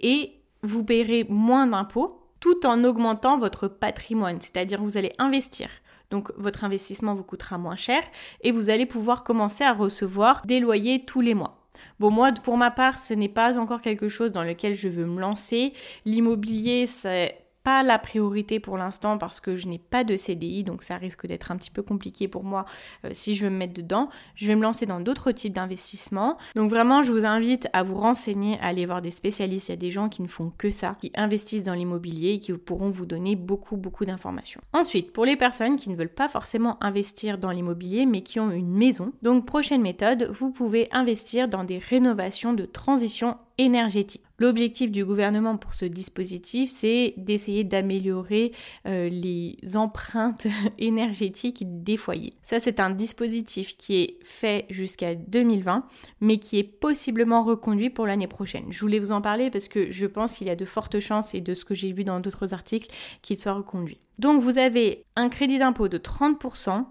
et 0.00 0.34
vous 0.62 0.84
paierez 0.84 1.24
moins 1.30 1.66
d'impôts 1.66 2.25
tout 2.46 2.64
en 2.64 2.84
augmentant 2.84 3.38
votre 3.38 3.66
patrimoine, 3.66 4.40
c'est-à-dire 4.40 4.80
vous 4.80 4.96
allez 4.96 5.12
investir. 5.18 5.68
Donc 6.12 6.30
votre 6.36 6.62
investissement 6.62 7.16
vous 7.16 7.24
coûtera 7.24 7.58
moins 7.58 7.74
cher 7.74 8.00
et 8.42 8.52
vous 8.52 8.70
allez 8.70 8.86
pouvoir 8.86 9.24
commencer 9.24 9.64
à 9.64 9.72
recevoir 9.72 10.46
des 10.46 10.60
loyers 10.60 11.04
tous 11.04 11.20
les 11.20 11.34
mois. 11.34 11.66
Bon, 11.98 12.12
moi, 12.12 12.30
pour 12.30 12.56
ma 12.56 12.70
part, 12.70 13.00
ce 13.00 13.14
n'est 13.14 13.28
pas 13.28 13.58
encore 13.58 13.80
quelque 13.80 14.08
chose 14.08 14.30
dans 14.30 14.44
lequel 14.44 14.76
je 14.76 14.86
veux 14.86 15.06
me 15.06 15.20
lancer. 15.20 15.72
L'immobilier, 16.04 16.86
c'est 16.86 17.36
pas 17.66 17.82
la 17.82 17.98
priorité 17.98 18.60
pour 18.60 18.78
l'instant 18.78 19.18
parce 19.18 19.40
que 19.40 19.56
je 19.56 19.66
n'ai 19.66 19.80
pas 19.80 20.04
de 20.04 20.14
CDI, 20.14 20.62
donc 20.62 20.84
ça 20.84 20.98
risque 20.98 21.26
d'être 21.26 21.50
un 21.50 21.56
petit 21.56 21.72
peu 21.72 21.82
compliqué 21.82 22.28
pour 22.28 22.44
moi 22.44 22.64
euh, 23.04 23.10
si 23.12 23.34
je 23.34 23.44
veux 23.44 23.50
me 23.50 23.56
mettre 23.56 23.74
dedans. 23.74 24.08
Je 24.36 24.46
vais 24.46 24.54
me 24.54 24.62
lancer 24.62 24.86
dans 24.86 25.00
d'autres 25.00 25.32
types 25.32 25.52
d'investissements. 25.52 26.38
Donc 26.54 26.70
vraiment, 26.70 27.02
je 27.02 27.10
vous 27.10 27.24
invite 27.24 27.66
à 27.72 27.82
vous 27.82 27.96
renseigner, 27.96 28.56
à 28.60 28.66
aller 28.66 28.86
voir 28.86 29.02
des 29.02 29.10
spécialistes. 29.10 29.66
Il 29.68 29.72
y 29.72 29.74
a 29.74 29.78
des 29.78 29.90
gens 29.90 30.08
qui 30.08 30.22
ne 30.22 30.28
font 30.28 30.52
que 30.56 30.70
ça, 30.70 30.96
qui 31.00 31.10
investissent 31.16 31.64
dans 31.64 31.74
l'immobilier 31.74 32.34
et 32.34 32.38
qui 32.38 32.52
pourront 32.52 32.88
vous 32.88 33.04
donner 33.04 33.34
beaucoup, 33.34 33.76
beaucoup 33.76 34.04
d'informations. 34.04 34.60
Ensuite, 34.72 35.12
pour 35.12 35.24
les 35.24 35.34
personnes 35.34 35.74
qui 35.74 35.90
ne 35.90 35.96
veulent 35.96 36.08
pas 36.08 36.28
forcément 36.28 36.76
investir 36.80 37.36
dans 37.36 37.50
l'immobilier, 37.50 38.06
mais 38.06 38.22
qui 38.22 38.38
ont 38.38 38.52
une 38.52 38.70
maison, 38.70 39.10
donc 39.22 39.44
prochaine 39.44 39.82
méthode, 39.82 40.28
vous 40.30 40.52
pouvez 40.52 40.88
investir 40.92 41.48
dans 41.48 41.64
des 41.64 41.78
rénovations 41.78 42.52
de 42.52 42.64
transition 42.64 43.38
énergétique. 43.58 44.22
L'objectif 44.38 44.90
du 44.90 45.04
gouvernement 45.04 45.56
pour 45.56 45.72
ce 45.72 45.86
dispositif, 45.86 46.70
c'est 46.70 47.14
d'essayer 47.16 47.64
d'améliorer 47.64 48.52
euh, 48.86 49.08
les 49.08 49.56
empreintes 49.76 50.46
énergétiques 50.78 51.62
des 51.82 51.96
foyers. 51.96 52.34
Ça, 52.42 52.60
c'est 52.60 52.80
un 52.80 52.90
dispositif 52.90 53.76
qui 53.78 53.96
est 53.96 54.18
fait 54.22 54.66
jusqu'à 54.68 55.14
2020, 55.14 55.86
mais 56.20 56.36
qui 56.36 56.58
est 56.58 56.64
possiblement 56.64 57.42
reconduit 57.42 57.88
pour 57.88 58.06
l'année 58.06 58.26
prochaine. 58.26 58.66
Je 58.70 58.80
voulais 58.80 58.98
vous 58.98 59.12
en 59.12 59.22
parler 59.22 59.50
parce 59.50 59.68
que 59.68 59.90
je 59.90 60.06
pense 60.06 60.34
qu'il 60.34 60.48
y 60.48 60.50
a 60.50 60.56
de 60.56 60.64
fortes 60.66 61.00
chances, 61.00 61.34
et 61.34 61.40
de 61.40 61.54
ce 61.54 61.64
que 61.64 61.74
j'ai 61.74 61.92
vu 61.92 62.04
dans 62.04 62.20
d'autres 62.20 62.52
articles, 62.52 62.88
qu'il 63.22 63.38
soit 63.38 63.54
reconduit. 63.54 64.00
Donc, 64.18 64.40
vous 64.40 64.58
avez 64.58 65.04
un 65.14 65.28
crédit 65.28 65.58
d'impôt 65.58 65.88
de 65.88 65.98
30% 65.98 66.84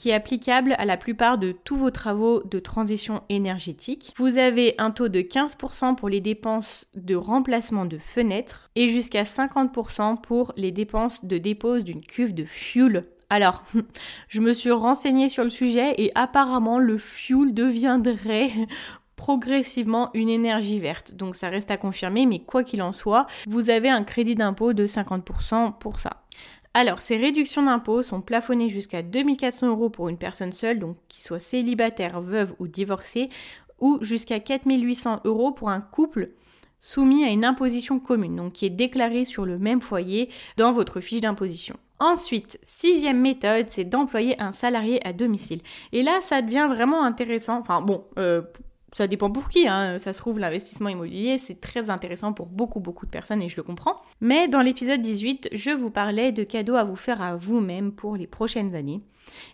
qui 0.00 0.08
est 0.08 0.14
applicable 0.14 0.74
à 0.78 0.86
la 0.86 0.96
plupart 0.96 1.36
de 1.36 1.52
tous 1.52 1.76
vos 1.76 1.90
travaux 1.90 2.42
de 2.44 2.58
transition 2.58 3.20
énergétique. 3.28 4.14
Vous 4.16 4.38
avez 4.38 4.74
un 4.78 4.92
taux 4.92 5.10
de 5.10 5.20
15% 5.20 5.94
pour 5.94 6.08
les 6.08 6.22
dépenses 6.22 6.86
de 6.94 7.14
remplacement 7.14 7.84
de 7.84 7.98
fenêtres 7.98 8.70
et 8.76 8.88
jusqu'à 8.88 9.24
50% 9.24 10.18
pour 10.22 10.54
les 10.56 10.72
dépenses 10.72 11.26
de 11.26 11.36
dépose 11.36 11.84
d'une 11.84 12.00
cuve 12.00 12.32
de 12.32 12.46
fuel 12.46 13.04
alors, 13.32 13.62
je 14.28 14.40
me 14.40 14.52
suis 14.52 14.72
renseignée 14.72 15.28
sur 15.28 15.44
le 15.44 15.50
sujet 15.50 15.94
et 15.98 16.10
apparemment 16.16 16.80
le 16.80 16.98
fuel 16.98 17.54
deviendrait 17.54 18.50
progressivement 19.16 20.10
une 20.14 20.30
énergie 20.30 20.80
verte. 20.80 21.14
Donc 21.14 21.36
ça 21.36 21.48
reste 21.48 21.70
à 21.70 21.76
confirmer, 21.76 22.26
mais 22.26 22.40
quoi 22.40 22.64
qu'il 22.64 22.82
en 22.82 22.92
soit, 22.92 23.26
vous 23.46 23.70
avez 23.70 23.88
un 23.88 24.02
crédit 24.02 24.34
d'impôt 24.34 24.72
de 24.72 24.84
50% 24.84 25.78
pour 25.78 26.00
ça. 26.00 26.24
Alors, 26.72 27.00
ces 27.00 27.16
réductions 27.16 27.64
d'impôts 27.64 28.02
sont 28.02 28.20
plafonnées 28.20 28.70
jusqu'à 28.70 29.02
2400 29.02 29.68
euros 29.68 29.90
pour 29.90 30.08
une 30.08 30.18
personne 30.18 30.52
seule, 30.52 30.78
donc 30.78 30.96
qui 31.08 31.20
soit 31.20 31.40
célibataire, 31.40 32.20
veuve 32.20 32.54
ou 32.60 32.68
divorcée, 32.68 33.28
ou 33.80 33.98
jusqu'à 34.02 34.38
4800 34.38 35.22
euros 35.24 35.50
pour 35.50 35.70
un 35.70 35.80
couple 35.80 36.30
soumis 36.78 37.24
à 37.24 37.30
une 37.30 37.44
imposition 37.44 37.98
commune, 37.98 38.36
donc 38.36 38.52
qui 38.52 38.66
est 38.66 38.70
déclaré 38.70 39.24
sur 39.24 39.46
le 39.46 39.58
même 39.58 39.80
foyer 39.80 40.30
dans 40.56 40.70
votre 40.70 41.00
fiche 41.00 41.20
d'imposition. 41.20 41.76
Ensuite, 41.98 42.58
sixième 42.62 43.20
méthode, 43.20 43.68
c'est 43.68 43.84
d'employer 43.84 44.40
un 44.40 44.52
salarié 44.52 45.06
à 45.06 45.12
domicile. 45.12 45.60
Et 45.92 46.02
là, 46.02 46.20
ça 46.22 46.40
devient 46.40 46.66
vraiment 46.70 47.04
intéressant. 47.04 47.58
Enfin 47.58 47.82
bon, 47.82 48.04
euh, 48.18 48.40
ça 48.92 49.06
dépend 49.06 49.30
pour 49.30 49.48
qui, 49.48 49.68
hein. 49.68 49.98
ça 49.98 50.12
se 50.12 50.18
trouve 50.18 50.38
l'investissement 50.38 50.88
immobilier 50.88 51.38
c'est 51.38 51.60
très 51.60 51.90
intéressant 51.90 52.32
pour 52.32 52.46
beaucoup 52.46 52.80
beaucoup 52.80 53.06
de 53.06 53.10
personnes 53.10 53.42
et 53.42 53.48
je 53.48 53.56
le 53.56 53.62
comprends. 53.62 53.96
Mais 54.20 54.48
dans 54.48 54.62
l'épisode 54.62 55.02
18, 55.02 55.50
je 55.52 55.70
vous 55.70 55.90
parlais 55.90 56.32
de 56.32 56.44
cadeaux 56.44 56.76
à 56.76 56.84
vous 56.84 56.96
faire 56.96 57.22
à 57.22 57.36
vous-même 57.36 57.92
pour 57.92 58.16
les 58.16 58.26
prochaines 58.26 58.74
années. 58.74 59.02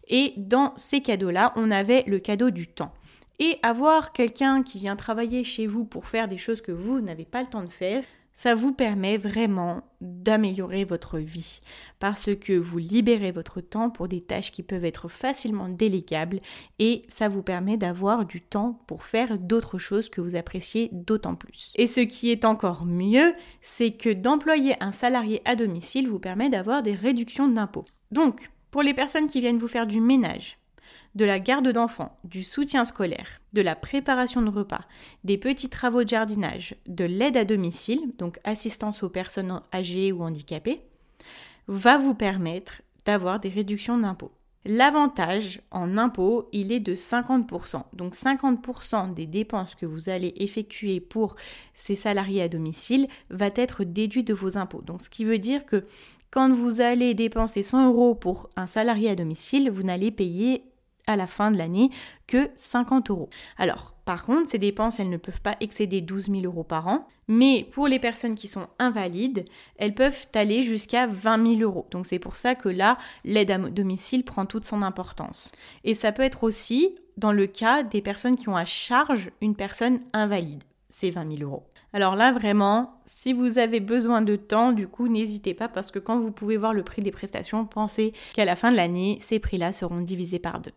Et 0.09 0.33
dans 0.37 0.73
ces 0.77 1.01
cadeaux-là, 1.01 1.53
on 1.57 1.71
avait 1.71 2.05
le 2.07 2.19
cadeau 2.19 2.51
du 2.51 2.67
temps. 2.67 2.93
Et 3.39 3.59
avoir 3.63 4.13
quelqu'un 4.13 4.63
qui 4.63 4.79
vient 4.79 4.97
travailler 4.97 5.45
chez 5.45 5.67
vous 5.67 5.85
pour 5.85 6.07
faire 6.07 6.29
des 6.29 6.39
choses 6.39 6.63
que 6.63 6.73
vous 6.73 7.01
n'avez 7.01 7.27
pas 7.27 7.43
le 7.43 7.49
temps 7.49 7.63
de 7.63 7.71
faire, 7.71 8.03
ça 8.37 8.55
vous 8.55 8.73
permet 8.73 9.17
vraiment 9.17 9.83
d'améliorer 10.03 10.85
votre 10.85 11.19
vie 11.19 11.61
parce 11.99 12.35
que 12.37 12.53
vous 12.53 12.77
libérez 12.77 13.33
votre 13.33 13.63
temps 13.63 13.89
pour 13.89 14.09
des 14.09 14.21
tâches 14.21 14.53
qui 14.53 14.63
peuvent 14.63 14.85
être 14.85 15.09
facilement 15.09 15.71
délégables 15.71 16.41
et 16.79 17.03
ça 17.09 17.29
vous 17.29 17.43
permet 17.43 17.79
d'avoir 17.79 18.27
du 18.27 18.43
temps 18.43 18.79
pour 18.87 19.05
faire 19.05 19.39
d'autres 19.39 19.79
choses 19.79 20.11
que 20.11 20.21
vous 20.21 20.37
appréciez 20.37 20.91
d'autant 20.93 21.35
plus. 21.35 21.73
Et 21.77 21.87
ce 21.87 22.01
qui 22.01 22.31
est 22.31 22.45
encore 22.45 22.85
mieux, 22.85 23.35
c'est 23.63 23.93
que 23.93 24.13
d'employer 24.13 24.75
un 24.83 24.93
salarié 24.93 25.41
à 25.47 25.57
domicile 25.57 26.09
vous 26.09 26.21
permet 26.21 26.51
d'avoir 26.51 26.83
des 26.83 26.95
réductions 26.95 27.49
d'impôts. 27.49 27.87
Donc, 28.11 28.51
pour 28.71 28.83
les 28.83 28.95
personnes 28.95 29.29
qui 29.29 29.41
viennent 29.41 29.59
vous 29.59 29.67
faire 29.67 29.87
du 29.87 30.03
ménage, 30.03 30.59
de 31.17 31.25
la 31.25 31.41
garde 31.41 31.69
d'enfants, 31.69 32.17
du 32.25 32.45
soutien 32.45 32.85
scolaire, 32.85 33.41
de 33.55 33.63
la 33.63 33.75
préparation 33.75 34.43
de 34.43 34.51
repas, 34.51 34.83
des 35.25 35.39
petits 35.39 35.71
travaux 35.71 36.05
de 36.05 36.09
jardinage, 36.09 36.77
de 36.87 37.05
l'aide 37.05 37.39
à 37.39 37.45
domicile, 37.45 38.13
donc 38.19 38.39
assistance 38.45 39.03
aux 39.03 39.09
personnes 39.09 39.63
âgées 39.75 40.13
ou 40.13 40.23
handicapées, 40.23 40.83
va 41.69 41.97
vous 41.97 42.15
permettre 42.15 42.83
d'avoir 43.07 43.41
des 43.41 43.49
réductions 43.49 43.99
d'impôts. 43.99 44.33
L'avantage 44.67 45.61
en 45.71 45.97
impôts, 45.97 46.49
il 46.53 46.71
est 46.73 46.81
de 46.81 46.95
50%. 46.95 47.85
Donc 47.93 48.15
50% 48.15 49.15
des 49.15 49.27
dépenses 49.27 49.75
que 49.75 49.87
vous 49.87 50.09
allez 50.09 50.35
effectuer 50.37 51.01
pour 51.01 51.37
ces 51.73 51.95
salariés 51.95 52.43
à 52.43 52.49
domicile 52.49 53.07
va 53.31 53.49
être 53.55 53.85
déduit 53.85 54.25
de 54.25 54.35
vos 54.35 54.59
impôts. 54.59 54.83
Donc 54.83 55.01
ce 55.03 55.09
qui 55.09 55.25
veut 55.25 55.39
dire 55.39 55.65
que 55.67 55.85
quand 56.31 56.51
vous 56.51 56.81
allez 56.81 57.15
dépenser 57.15 57.63
100 57.63 57.87
euros 57.87 58.15
pour 58.17 58.51
un 58.57 58.67
salarié 58.67 59.09
à 59.09 59.15
domicile, 59.15 59.71
vous 59.71 59.85
n'allez 59.85 60.11
payer 60.11 60.65
à 61.07 61.17
la 61.17 61.27
fin 61.27 61.51
de 61.51 61.59
l'année 61.59 61.91
que 62.27 62.51
50 62.57 63.11
euros. 63.11 63.29
Alors, 63.57 63.95
par 64.05 64.25
contre, 64.25 64.49
ces 64.49 64.59
dépenses, 64.59 65.01
elles 65.01 65.11
ne 65.11 65.17
peuvent 65.17 65.41
pas 65.41 65.57
excéder 65.61 66.01
12 66.01 66.27
000 66.27 66.45
euros 66.45 66.65
par 66.65 66.87
an, 66.87 67.09
mais 67.29 67.67
pour 67.73 67.89
les 67.89 67.99
personnes 67.99 68.37
qui 68.37 68.49
sont 68.49 68.69
invalides, 68.79 69.45
elles 69.79 69.95
peuvent 69.95 70.27
aller 70.35 70.63
jusqu'à 70.63 71.07
20 71.07 71.55
000 71.57 71.61
euros. 71.63 71.87
Donc 71.91 72.07
c'est 72.07 72.21
pour 72.21 72.37
ça 72.37 72.55
que 72.55 72.69
là, 72.69 72.99
l'aide 73.25 73.51
à 73.51 73.59
domicile 73.59 74.25
prend 74.25 74.47
toute 74.47 74.65
son 74.65 74.83
importance. 74.83 75.51
Et 75.83 75.95
ça 75.95 76.13
peut 76.13 76.23
être 76.23 76.45
aussi 76.45 76.97
dans 77.17 77.33
le 77.33 77.47
cas 77.47 77.83
des 77.83 78.03
personnes 78.03 78.37
qui 78.37 78.49
ont 78.49 78.57
à 78.57 78.65
charge 78.65 79.31
une 79.41 79.57
personne 79.57 80.01
invalide, 80.13 80.63
c'est 80.89 81.11
20 81.11 81.39
000 81.39 81.51
euros. 81.51 81.67
Alors 81.93 82.15
là, 82.15 82.31
vraiment, 82.31 83.01
si 83.07 83.33
vous 83.33 83.59
avez 83.59 83.81
besoin 83.81 84.21
de 84.21 84.37
temps, 84.37 84.73
du 84.73 84.87
coup, 84.87 85.09
n'hésitez 85.09 85.55
pas 85.55 85.69
parce 85.69 85.91
que 85.91 85.99
quand 85.99 86.19
vous 86.19 86.31
pouvez 86.31 86.59
voir 86.59 86.75
le 86.75 86.83
prix 86.83 87.03
des 87.03 87.11
prestations, 87.11 87.65
pensez 87.65 88.13
qu'à 88.35 88.45
la 88.45 88.55
fin 88.55 88.71
de 88.71 88.77
l'année, 88.77 89.17
ces 89.21 89.39
prix-là 89.39 89.73
seront 89.73 90.01
divisés 90.01 90.39
par 90.39 90.61
deux. 90.61 90.73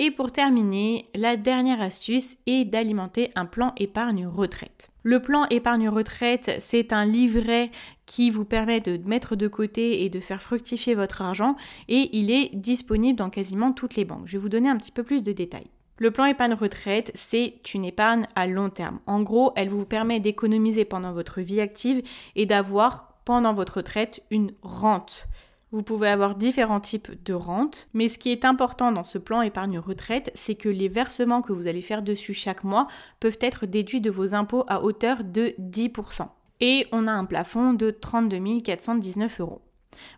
Et 0.00 0.12
pour 0.12 0.30
terminer, 0.30 1.06
la 1.16 1.36
dernière 1.36 1.80
astuce 1.80 2.36
est 2.46 2.64
d'alimenter 2.64 3.32
un 3.34 3.46
plan 3.46 3.72
épargne 3.76 4.28
retraite. 4.28 4.90
Le 5.02 5.20
plan 5.20 5.46
épargne 5.50 5.88
retraite, 5.88 6.52
c'est 6.60 6.92
un 6.92 7.04
livret 7.04 7.72
qui 8.06 8.30
vous 8.30 8.44
permet 8.44 8.80
de 8.80 8.96
mettre 9.08 9.34
de 9.34 9.48
côté 9.48 10.04
et 10.04 10.08
de 10.08 10.20
faire 10.20 10.40
fructifier 10.40 10.94
votre 10.94 11.20
argent 11.20 11.56
et 11.88 12.16
il 12.16 12.30
est 12.30 12.54
disponible 12.54 13.18
dans 13.18 13.28
quasiment 13.28 13.72
toutes 13.72 13.96
les 13.96 14.04
banques. 14.04 14.26
Je 14.26 14.32
vais 14.32 14.38
vous 14.38 14.48
donner 14.48 14.68
un 14.68 14.76
petit 14.76 14.92
peu 14.92 15.02
plus 15.02 15.24
de 15.24 15.32
détails. 15.32 15.70
Le 15.98 16.12
plan 16.12 16.26
épargne 16.26 16.54
retraite, 16.54 17.10
c'est 17.16 17.60
une 17.74 17.84
épargne 17.84 18.28
à 18.36 18.46
long 18.46 18.70
terme. 18.70 19.00
En 19.06 19.20
gros, 19.20 19.52
elle 19.56 19.68
vous 19.68 19.84
permet 19.84 20.20
d'économiser 20.20 20.84
pendant 20.84 21.12
votre 21.12 21.40
vie 21.40 21.60
active 21.60 22.02
et 22.36 22.46
d'avoir 22.46 23.14
pendant 23.24 23.52
votre 23.52 23.78
retraite 23.78 24.22
une 24.30 24.52
rente. 24.62 25.26
Vous 25.70 25.82
pouvez 25.82 26.08
avoir 26.08 26.34
différents 26.34 26.80
types 26.80 27.22
de 27.24 27.34
rentes, 27.34 27.88
mais 27.92 28.08
ce 28.08 28.18
qui 28.18 28.30
est 28.30 28.46
important 28.46 28.90
dans 28.90 29.04
ce 29.04 29.18
plan 29.18 29.42
épargne 29.42 29.78
retraite, 29.78 30.30
c'est 30.34 30.54
que 30.54 30.70
les 30.70 30.88
versements 30.88 31.42
que 31.42 31.52
vous 31.52 31.66
allez 31.66 31.82
faire 31.82 32.00
dessus 32.00 32.32
chaque 32.32 32.64
mois 32.64 32.86
peuvent 33.20 33.38
être 33.42 33.66
déduits 33.66 34.00
de 34.00 34.10
vos 34.10 34.34
impôts 34.34 34.64
à 34.68 34.82
hauteur 34.82 35.24
de 35.24 35.54
10%. 35.60 36.28
Et 36.60 36.86
on 36.90 37.06
a 37.06 37.12
un 37.12 37.26
plafond 37.26 37.74
de 37.74 37.90
32 37.90 38.60
419 38.60 39.40
euros. 39.40 39.60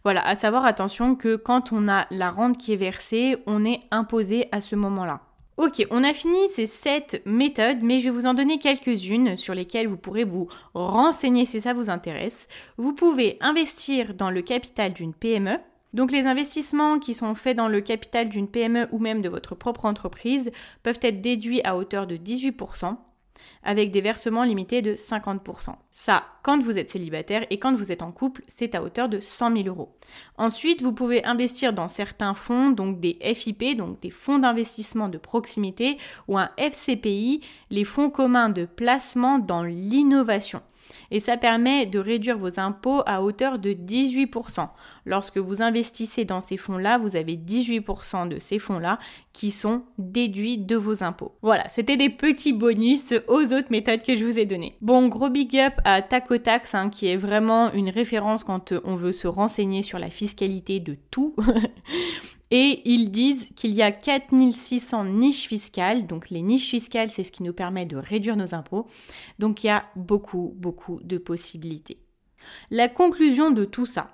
Voilà, 0.04 0.24
à 0.26 0.36
savoir 0.36 0.64
attention 0.64 1.16
que 1.16 1.34
quand 1.34 1.72
on 1.72 1.88
a 1.88 2.06
la 2.10 2.30
rente 2.30 2.56
qui 2.56 2.72
est 2.72 2.76
versée, 2.76 3.36
on 3.46 3.64
est 3.64 3.80
imposé 3.90 4.48
à 4.52 4.60
ce 4.60 4.76
moment-là. 4.76 5.20
Ok, 5.56 5.86
on 5.90 6.02
a 6.02 6.14
fini 6.14 6.38
ces 6.48 6.66
7 6.66 7.22
méthodes, 7.26 7.82
mais 7.82 8.00
je 8.00 8.04
vais 8.04 8.14
vous 8.14 8.26
en 8.26 8.32
donner 8.34 8.58
quelques-unes 8.58 9.36
sur 9.36 9.54
lesquelles 9.54 9.88
vous 9.88 9.98
pourrez 9.98 10.24
vous 10.24 10.48
renseigner 10.72 11.44
si 11.44 11.60
ça 11.60 11.74
vous 11.74 11.90
intéresse. 11.90 12.48
Vous 12.78 12.94
pouvez 12.94 13.36
investir 13.40 14.14
dans 14.14 14.30
le 14.30 14.40
capital 14.40 14.94
d'une 14.94 15.12
PME. 15.12 15.56
Donc 15.92 16.12
les 16.12 16.26
investissements 16.26 16.98
qui 16.98 17.14
sont 17.14 17.34
faits 17.34 17.58
dans 17.58 17.68
le 17.68 17.80
capital 17.80 18.28
d'une 18.28 18.48
PME 18.48 18.88
ou 18.92 18.98
même 18.98 19.22
de 19.22 19.28
votre 19.28 19.54
propre 19.54 19.84
entreprise 19.84 20.50
peuvent 20.82 21.00
être 21.02 21.20
déduits 21.20 21.62
à 21.64 21.76
hauteur 21.76 22.06
de 22.06 22.16
18% 22.16 22.96
avec 23.62 23.90
des 23.90 24.00
versements 24.00 24.44
limités 24.44 24.82
de 24.82 24.94
50%. 24.94 25.74
Ça, 25.90 26.24
quand 26.42 26.62
vous 26.62 26.78
êtes 26.78 26.90
célibataire 26.90 27.46
et 27.50 27.58
quand 27.58 27.74
vous 27.74 27.92
êtes 27.92 28.02
en 28.02 28.12
couple, 28.12 28.42
c'est 28.46 28.74
à 28.74 28.82
hauteur 28.82 29.08
de 29.08 29.20
100 29.20 29.56
000 29.56 29.68
euros. 29.68 29.94
Ensuite, 30.38 30.82
vous 30.82 30.92
pouvez 30.92 31.24
investir 31.24 31.72
dans 31.72 31.88
certains 31.88 32.34
fonds, 32.34 32.70
donc 32.70 33.00
des 33.00 33.18
FIP, 33.34 33.76
donc 33.76 34.00
des 34.00 34.10
fonds 34.10 34.38
d'investissement 34.38 35.08
de 35.08 35.18
proximité, 35.18 35.98
ou 36.28 36.38
un 36.38 36.50
FCPI, 36.56 37.42
les 37.70 37.84
fonds 37.84 38.10
communs 38.10 38.48
de 38.50 38.64
placement 38.64 39.38
dans 39.38 39.62
l'innovation 39.62 40.62
et 41.10 41.20
ça 41.20 41.36
permet 41.36 41.86
de 41.86 41.98
réduire 41.98 42.38
vos 42.38 42.60
impôts 42.60 43.02
à 43.06 43.22
hauteur 43.22 43.58
de 43.58 43.70
18%. 43.72 44.68
Lorsque 45.04 45.38
vous 45.38 45.62
investissez 45.62 46.24
dans 46.24 46.40
ces 46.40 46.56
fonds-là, 46.56 46.98
vous 46.98 47.16
avez 47.16 47.36
18% 47.36 48.28
de 48.28 48.38
ces 48.38 48.58
fonds-là 48.58 48.98
qui 49.32 49.50
sont 49.50 49.82
déduits 49.98 50.58
de 50.58 50.76
vos 50.76 51.02
impôts. 51.02 51.36
Voilà, 51.42 51.68
c'était 51.68 51.96
des 51.96 52.10
petits 52.10 52.52
bonus 52.52 53.14
aux 53.28 53.52
autres 53.52 53.70
méthodes 53.70 54.02
que 54.02 54.16
je 54.16 54.24
vous 54.24 54.38
ai 54.38 54.46
données. 54.46 54.76
Bon, 54.80 55.08
gros 55.08 55.30
big 55.30 55.56
up 55.58 55.74
à 55.84 56.02
Tacotax, 56.02 56.74
hein, 56.74 56.90
qui 56.90 57.08
est 57.08 57.16
vraiment 57.16 57.72
une 57.72 57.90
référence 57.90 58.44
quand 58.44 58.72
on 58.84 58.94
veut 58.94 59.12
se 59.12 59.28
renseigner 59.28 59.82
sur 59.82 59.98
la 59.98 60.10
fiscalité 60.10 60.80
de 60.80 60.96
tout. 61.10 61.34
Et 62.52 62.82
ils 62.84 63.10
disent 63.10 63.46
qu'il 63.54 63.74
y 63.74 63.82
a 63.82 63.92
4600 63.92 65.04
niches 65.04 65.46
fiscales. 65.46 66.06
Donc 66.06 66.30
les 66.30 66.42
niches 66.42 66.68
fiscales, 66.68 67.08
c'est 67.08 67.22
ce 67.22 67.30
qui 67.30 67.44
nous 67.44 67.52
permet 67.52 67.86
de 67.86 67.96
réduire 67.96 68.36
nos 68.36 68.54
impôts. 68.54 68.86
Donc 69.38 69.62
il 69.62 69.68
y 69.68 69.70
a 69.70 69.84
beaucoup, 69.94 70.52
beaucoup 70.56 71.00
de 71.04 71.18
possibilités. 71.18 71.98
La 72.70 72.88
conclusion 72.88 73.50
de 73.52 73.64
tout 73.64 73.86
ça, 73.86 74.10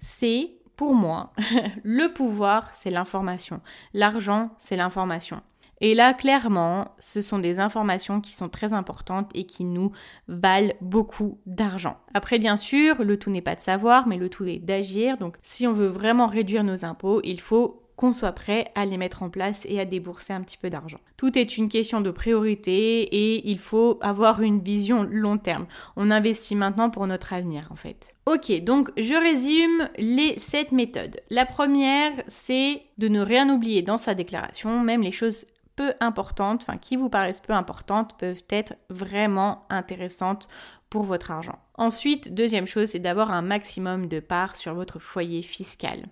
c'est 0.00 0.50
pour 0.76 0.94
moi, 0.94 1.32
le 1.84 2.12
pouvoir, 2.12 2.70
c'est 2.74 2.90
l'information. 2.90 3.60
L'argent, 3.94 4.50
c'est 4.58 4.76
l'information. 4.76 5.40
Et 5.80 5.94
là, 5.94 6.14
clairement, 6.14 6.94
ce 6.98 7.20
sont 7.20 7.38
des 7.38 7.58
informations 7.58 8.20
qui 8.20 8.32
sont 8.32 8.48
très 8.48 8.72
importantes 8.72 9.30
et 9.34 9.44
qui 9.44 9.64
nous 9.64 9.92
valent 10.26 10.72
beaucoup 10.80 11.38
d'argent. 11.44 11.98
Après, 12.14 12.38
bien 12.38 12.56
sûr, 12.56 13.02
le 13.04 13.18
tout 13.18 13.30
n'est 13.30 13.42
pas 13.42 13.54
de 13.54 13.60
savoir, 13.60 14.06
mais 14.06 14.16
le 14.16 14.30
tout 14.30 14.46
est 14.46 14.58
d'agir. 14.58 15.18
Donc, 15.18 15.36
si 15.42 15.66
on 15.66 15.74
veut 15.74 15.88
vraiment 15.88 16.28
réduire 16.28 16.64
nos 16.64 16.84
impôts, 16.84 17.20
il 17.24 17.40
faut 17.40 17.85
qu'on 17.96 18.12
soit 18.12 18.32
prêt 18.32 18.68
à 18.74 18.84
les 18.84 18.98
mettre 18.98 19.22
en 19.22 19.30
place 19.30 19.62
et 19.64 19.80
à 19.80 19.84
débourser 19.84 20.32
un 20.32 20.42
petit 20.42 20.58
peu 20.58 20.70
d'argent. 20.70 21.00
Tout 21.16 21.38
est 21.38 21.56
une 21.56 21.68
question 21.68 22.00
de 22.00 22.10
priorité 22.10 23.02
et 23.02 23.50
il 23.50 23.58
faut 23.58 23.98
avoir 24.02 24.42
une 24.42 24.60
vision 24.60 25.06
long 25.10 25.38
terme. 25.38 25.66
On 25.96 26.10
investit 26.10 26.54
maintenant 26.54 26.90
pour 26.90 27.06
notre 27.06 27.32
avenir 27.32 27.68
en 27.70 27.76
fait. 27.76 28.14
Ok, 28.26 28.52
donc 28.64 28.90
je 28.96 29.14
résume 29.14 29.88
les 29.98 30.36
sept 30.38 30.72
méthodes. 30.72 31.20
La 31.30 31.46
première, 31.46 32.12
c'est 32.26 32.82
de 32.98 33.08
ne 33.08 33.20
rien 33.20 33.48
oublier 33.48 33.82
dans 33.82 33.96
sa 33.96 34.14
déclaration, 34.14 34.80
même 34.80 35.02
les 35.02 35.12
choses 35.12 35.46
peu 35.76 35.92
importantes, 36.00 36.62
enfin 36.62 36.78
qui 36.78 36.96
vous 36.96 37.08
paraissent 37.08 37.40
peu 37.40 37.52
importantes, 37.52 38.18
peuvent 38.18 38.42
être 38.50 38.74
vraiment 38.88 39.66
intéressantes 39.68 40.48
pour 40.90 41.02
votre 41.02 41.30
argent. 41.30 41.58
Ensuite, 41.74 42.34
deuxième 42.34 42.66
chose, 42.66 42.88
c'est 42.90 42.98
d'avoir 42.98 43.30
un 43.30 43.42
maximum 43.42 44.08
de 44.08 44.20
parts 44.20 44.56
sur 44.56 44.74
votre 44.74 44.98
foyer 44.98 45.42
fiscal. 45.42 46.06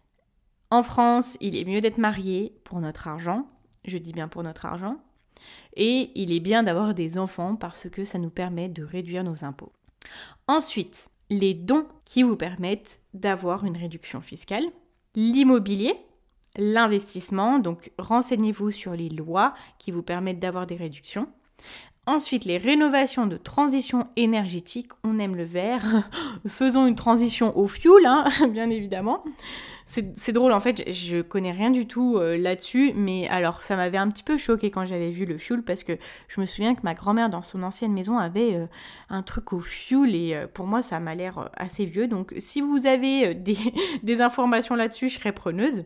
En 0.70 0.82
France, 0.82 1.36
il 1.40 1.56
est 1.56 1.64
mieux 1.64 1.80
d'être 1.80 1.98
marié 1.98 2.54
pour 2.64 2.80
notre 2.80 3.08
argent, 3.08 3.46
je 3.84 3.98
dis 3.98 4.12
bien 4.12 4.28
pour 4.28 4.42
notre 4.42 4.66
argent, 4.66 4.96
et 5.76 6.10
il 6.14 6.32
est 6.32 6.40
bien 6.40 6.62
d'avoir 6.62 6.94
des 6.94 7.18
enfants 7.18 7.56
parce 7.56 7.88
que 7.88 8.04
ça 8.04 8.18
nous 8.18 8.30
permet 8.30 8.68
de 8.68 8.82
réduire 8.82 9.24
nos 9.24 9.44
impôts. 9.44 9.72
Ensuite, 10.48 11.10
les 11.30 11.54
dons 11.54 11.86
qui 12.04 12.22
vous 12.22 12.36
permettent 12.36 13.00
d'avoir 13.12 13.64
une 13.64 13.76
réduction 13.76 14.20
fiscale, 14.20 14.64
l'immobilier, 15.14 15.94
l'investissement, 16.56 17.58
donc 17.58 17.90
renseignez-vous 17.98 18.70
sur 18.70 18.92
les 18.92 19.08
lois 19.08 19.54
qui 19.78 19.90
vous 19.90 20.02
permettent 20.02 20.38
d'avoir 20.38 20.66
des 20.66 20.76
réductions. 20.76 21.28
Ensuite, 22.06 22.44
les 22.44 22.58
rénovations 22.58 23.26
de 23.26 23.38
transition 23.38 24.08
énergétique, 24.16 24.92
on 25.04 25.18
aime 25.18 25.36
le 25.36 25.44
vert, 25.44 26.10
faisons 26.46 26.86
une 26.86 26.96
transition 26.96 27.56
au 27.56 27.66
fuel, 27.66 28.04
hein, 28.04 28.26
bien 28.50 28.68
évidemment. 28.68 29.24
C'est 29.86 30.32
drôle, 30.32 30.52
en 30.52 30.60
fait, 30.60 30.90
je 30.90 31.20
connais 31.20 31.52
rien 31.52 31.70
du 31.70 31.86
tout 31.86 32.16
euh, 32.16 32.38
là-dessus, 32.38 32.92
mais 32.96 33.28
alors 33.28 33.62
ça 33.62 33.76
m'avait 33.76 33.98
un 33.98 34.08
petit 34.08 34.22
peu 34.22 34.38
choqué 34.38 34.70
quand 34.70 34.86
j'avais 34.86 35.10
vu 35.10 35.26
le 35.26 35.36
fuel 35.36 35.62
parce 35.62 35.84
que 35.84 35.92
je 36.26 36.40
me 36.40 36.46
souviens 36.46 36.74
que 36.74 36.80
ma 36.82 36.94
grand-mère 36.94 37.28
dans 37.28 37.42
son 37.42 37.62
ancienne 37.62 37.92
maison 37.92 38.18
avait 38.18 38.54
euh, 38.54 38.66
un 39.10 39.22
truc 39.22 39.52
au 39.52 39.60
fuel 39.60 40.14
et 40.14 40.34
euh, 40.34 40.46
pour 40.52 40.66
moi 40.66 40.80
ça 40.80 41.00
m'a 41.00 41.14
l'air 41.14 41.50
assez 41.56 41.84
vieux. 41.84 42.08
Donc 42.08 42.34
si 42.38 42.62
vous 42.62 42.86
avez 42.86 43.34
des 44.02 44.20
informations 44.22 44.74
là-dessus, 44.74 45.10
je 45.10 45.18
serais 45.18 45.32
preneuse. 45.32 45.84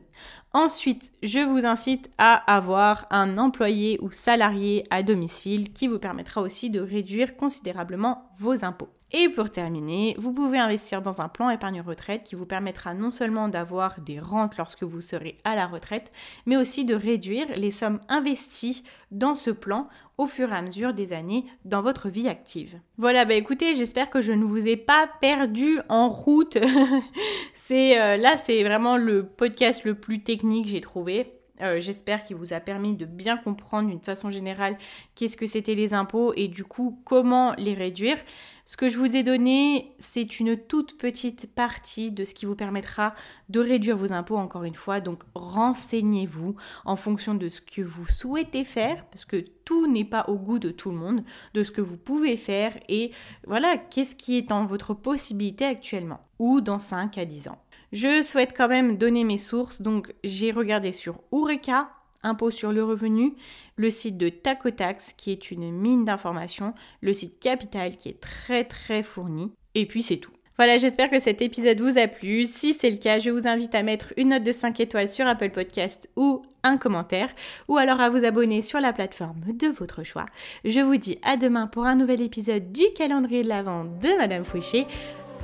Ensuite, 0.53 1.11
je 1.23 1.41
vous 1.41 1.67
incite 1.67 2.09
à 2.19 2.35
avoir 2.35 3.07
un 3.11 3.37
employé 3.37 3.99
ou 4.01 4.13
salarié 4.13 4.85
à 4.91 5.03
domicile 5.03 5.73
qui 5.73 5.89
vous 5.89 5.99
permettra 5.99 6.41
aussi 6.41 6.71
de 6.71 6.81
réduire 6.81 7.37
considérablement 7.37 8.31
vos 8.39 8.65
impôts. 8.65 8.89
Et 9.11 9.31
pour 9.31 9.49
terminer, 9.49 10.14
vous 10.18 10.35
pouvez 10.35 10.59
investir 10.59 11.01
dans 11.01 11.23
un 11.23 11.29
plan 11.29 11.49
épargne 11.49 11.81
retraite 11.81 12.25
qui 12.25 12.35
vous 12.35 12.44
permettra 12.44 12.92
non 12.92 13.11
seulement 13.11 13.49
d'avoir 13.49 14.01
des 14.01 14.21
rentes 14.21 14.59
lorsque 14.59 14.83
vous 14.83 15.01
serez 15.01 15.38
à 15.44 15.57
la 15.57 15.66
retraite, 15.66 16.12
mais 16.44 16.59
aussi 16.59 16.85
de 16.85 16.94
réduire 16.94 17.47
les 17.57 17.71
sommes 17.71 18.01
investies 18.11 18.85
dans 19.11 19.35
ce 19.35 19.51
plan 19.51 19.88
au 20.18 20.27
fur 20.27 20.53
et 20.53 20.57
à 20.57 20.61
mesure 20.61 20.92
des 20.92 21.14
années 21.14 21.47
dans 21.64 21.81
votre 21.81 22.11
vie 22.11 22.29
active. 22.29 22.79
Voilà, 22.99 23.25
bah 23.25 23.35
écoutez, 23.35 23.75
j'espère 23.75 24.11
que 24.11 24.21
je 24.21 24.33
ne 24.33 24.44
vous 24.44 24.66
ai 24.66 24.77
pas 24.77 25.09
perdu 25.23 25.79
en 25.88 26.11
route. 26.11 26.59
c'est 27.55 27.99
euh, 27.99 28.18
là, 28.18 28.37
c'est 28.37 28.62
vraiment 28.62 28.99
le 28.99 29.25
podcast 29.25 29.85
le 29.85 29.94
plus 29.94 30.23
technique 30.23 30.66
j'ai 30.66 30.83
trouvé. 30.83 31.38
Euh, 31.61 31.81
j'espère 31.81 32.25
qu'il 32.25 32.37
vous 32.37 32.53
a 32.53 32.61
permis 32.61 32.94
de 32.94 33.05
bien 33.05 33.37
comprendre 33.37 33.88
d'une 33.88 34.01
façon 34.01 34.31
générale 34.31 34.79
qu'est-ce 35.14 35.37
que 35.37 35.47
c'était 35.47 35.75
les 35.75 35.94
impôts 35.94 36.33
et 36.37 36.49
du 36.49 36.64
coup 36.64 37.01
comment 37.05 37.55
les 37.59 37.75
réduire. 37.75 38.18
Ce 38.64 38.77
que 38.77 38.90
je 38.90 38.99
vous 38.99 39.16
ai 39.16 39.23
donné, 39.23 39.94
c'est 39.99 40.40
une 40.40 40.57
toute 40.57 40.99
petite 40.99 41.55
partie 41.55 42.11
de 42.11 42.25
ce 42.25 42.35
qui 42.35 42.44
vous 42.44 42.55
permettra 42.55 43.14
de 43.49 43.61
réduire 43.61 43.97
vos 43.97 44.12
impôts 44.12 44.37
encore 44.37 44.64
une 44.64 44.75
fois. 44.75 45.01
Donc 45.01 45.23
renseignez-vous 45.35 46.55
en 46.85 46.97
fonction 46.97 47.35
de 47.35 47.49
ce 47.49 47.62
que 47.62 47.81
vous 47.81 48.07
souhaitez 48.07 48.64
faire, 48.64 49.07
parce 49.07 49.25
que 49.25 49.42
tout 49.64 49.90
n'est 49.90 50.05
pas 50.05 50.27
au 50.29 50.37
goût 50.37 50.59
de 50.59 50.71
tout 50.71 50.90
le 50.90 50.99
monde, 50.99 51.25
de 51.55 51.64
ce 51.64 51.73
que 51.73 51.81
vous 51.81 51.97
pouvez 51.97 52.37
faire 52.37 52.79
et 52.90 53.11
voilà, 53.47 53.79
qu'est-ce 53.79 54.14
qui 54.14 54.37
est 54.37 54.53
en 54.53 54.66
votre 54.66 54.92
possibilité 54.92 55.64
actuellement 55.64 56.21
ou 56.38 56.61
dans 56.61 56.79
5 56.79 57.16
à 57.18 57.25
10 57.25 57.49
ans. 57.49 57.59
Je 57.92 58.22
souhaite 58.22 58.55
quand 58.57 58.68
même 58.68 58.98
donner 58.98 59.24
mes 59.24 59.38
sources, 59.38 59.81
donc 59.81 60.12
j'ai 60.22 60.53
regardé 60.53 60.92
sur 60.92 61.20
Eureka, 61.33 61.88
impôt 62.22 62.51
sur 62.51 62.72
le 62.72 62.85
revenu, 62.85 63.35
le 63.77 63.90
site 63.90 64.18
de 64.18 64.29
Tacotax 64.29 65.14
qui 65.14 65.31
est 65.31 65.51
une 65.51 65.70
mine 65.72 66.05
d'informations, 66.05 66.74
le 67.01 67.12
site 67.12 67.40
Capital 67.40 67.96
qui 67.96 68.11
est 68.11 68.20
très 68.20 68.64
très 68.64 69.03
fourni, 69.03 69.53
et 69.75 69.87
puis 69.87 70.02
c'est 70.02 70.19
tout. 70.19 70.33
Voilà, 70.58 70.77
j'espère 70.77 71.08
que 71.08 71.21
cet 71.21 71.40
épisode 71.40 71.81
vous 71.81 71.98
a 71.98 72.08
plu. 72.08 72.44
Si 72.44 72.75
c'est 72.75 72.90
le 72.90 72.96
cas, 72.96 73.21
je 73.21 73.31
vous 73.31 73.46
invite 73.46 73.77
à 73.77 73.85
mettre 73.85 74.13
une 74.17 74.31
note 74.31 74.42
de 74.42 74.50
5 74.50 74.81
étoiles 74.81 75.06
sur 75.06 75.25
Apple 75.29 75.50
Podcast 75.50 76.10
ou 76.17 76.42
un 76.65 76.77
commentaire, 76.79 77.33
ou 77.69 77.77
alors 77.77 78.00
à 78.00 78.10
vous 78.10 78.25
abonner 78.25 78.60
sur 78.60 78.81
la 78.81 78.92
plateforme 78.92 79.40
de 79.46 79.69
votre 79.69 80.02
choix. 80.02 80.27
Je 80.65 80.81
vous 80.81 80.96
dis 80.96 81.19
à 81.23 81.37
demain 81.37 81.69
pour 81.69 81.87
un 81.87 81.94
nouvel 81.94 82.21
épisode 82.21 82.73
du 82.73 82.83
calendrier 82.96 83.44
de 83.44 83.48
l'Avent 83.48 83.85
de 83.85 84.19
Madame 84.19 84.44
Fouché. 84.44 84.88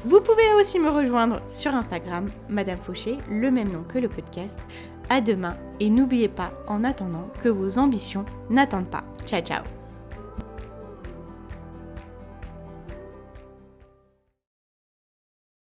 Vous 0.04 0.20
pouvez 0.20 0.52
aussi 0.60 0.78
me 0.78 0.90
rejoindre 0.90 1.40
sur 1.46 1.74
Instagram, 1.74 2.30
Madame 2.48 2.78
Fauché, 2.78 3.18
le 3.30 3.50
même 3.50 3.72
nom 3.72 3.84
que 3.84 3.98
le 3.98 4.08
podcast. 4.08 4.60
À 5.08 5.20
demain 5.20 5.56
et 5.80 5.90
n'oubliez 5.90 6.28
pas 6.28 6.52
en 6.66 6.84
attendant 6.84 7.28
que 7.42 7.48
vos 7.48 7.78
ambitions 7.78 8.24
n'attendent 8.50 8.90
pas. 8.90 9.04
Ciao 9.26 9.40
ciao 9.42 9.83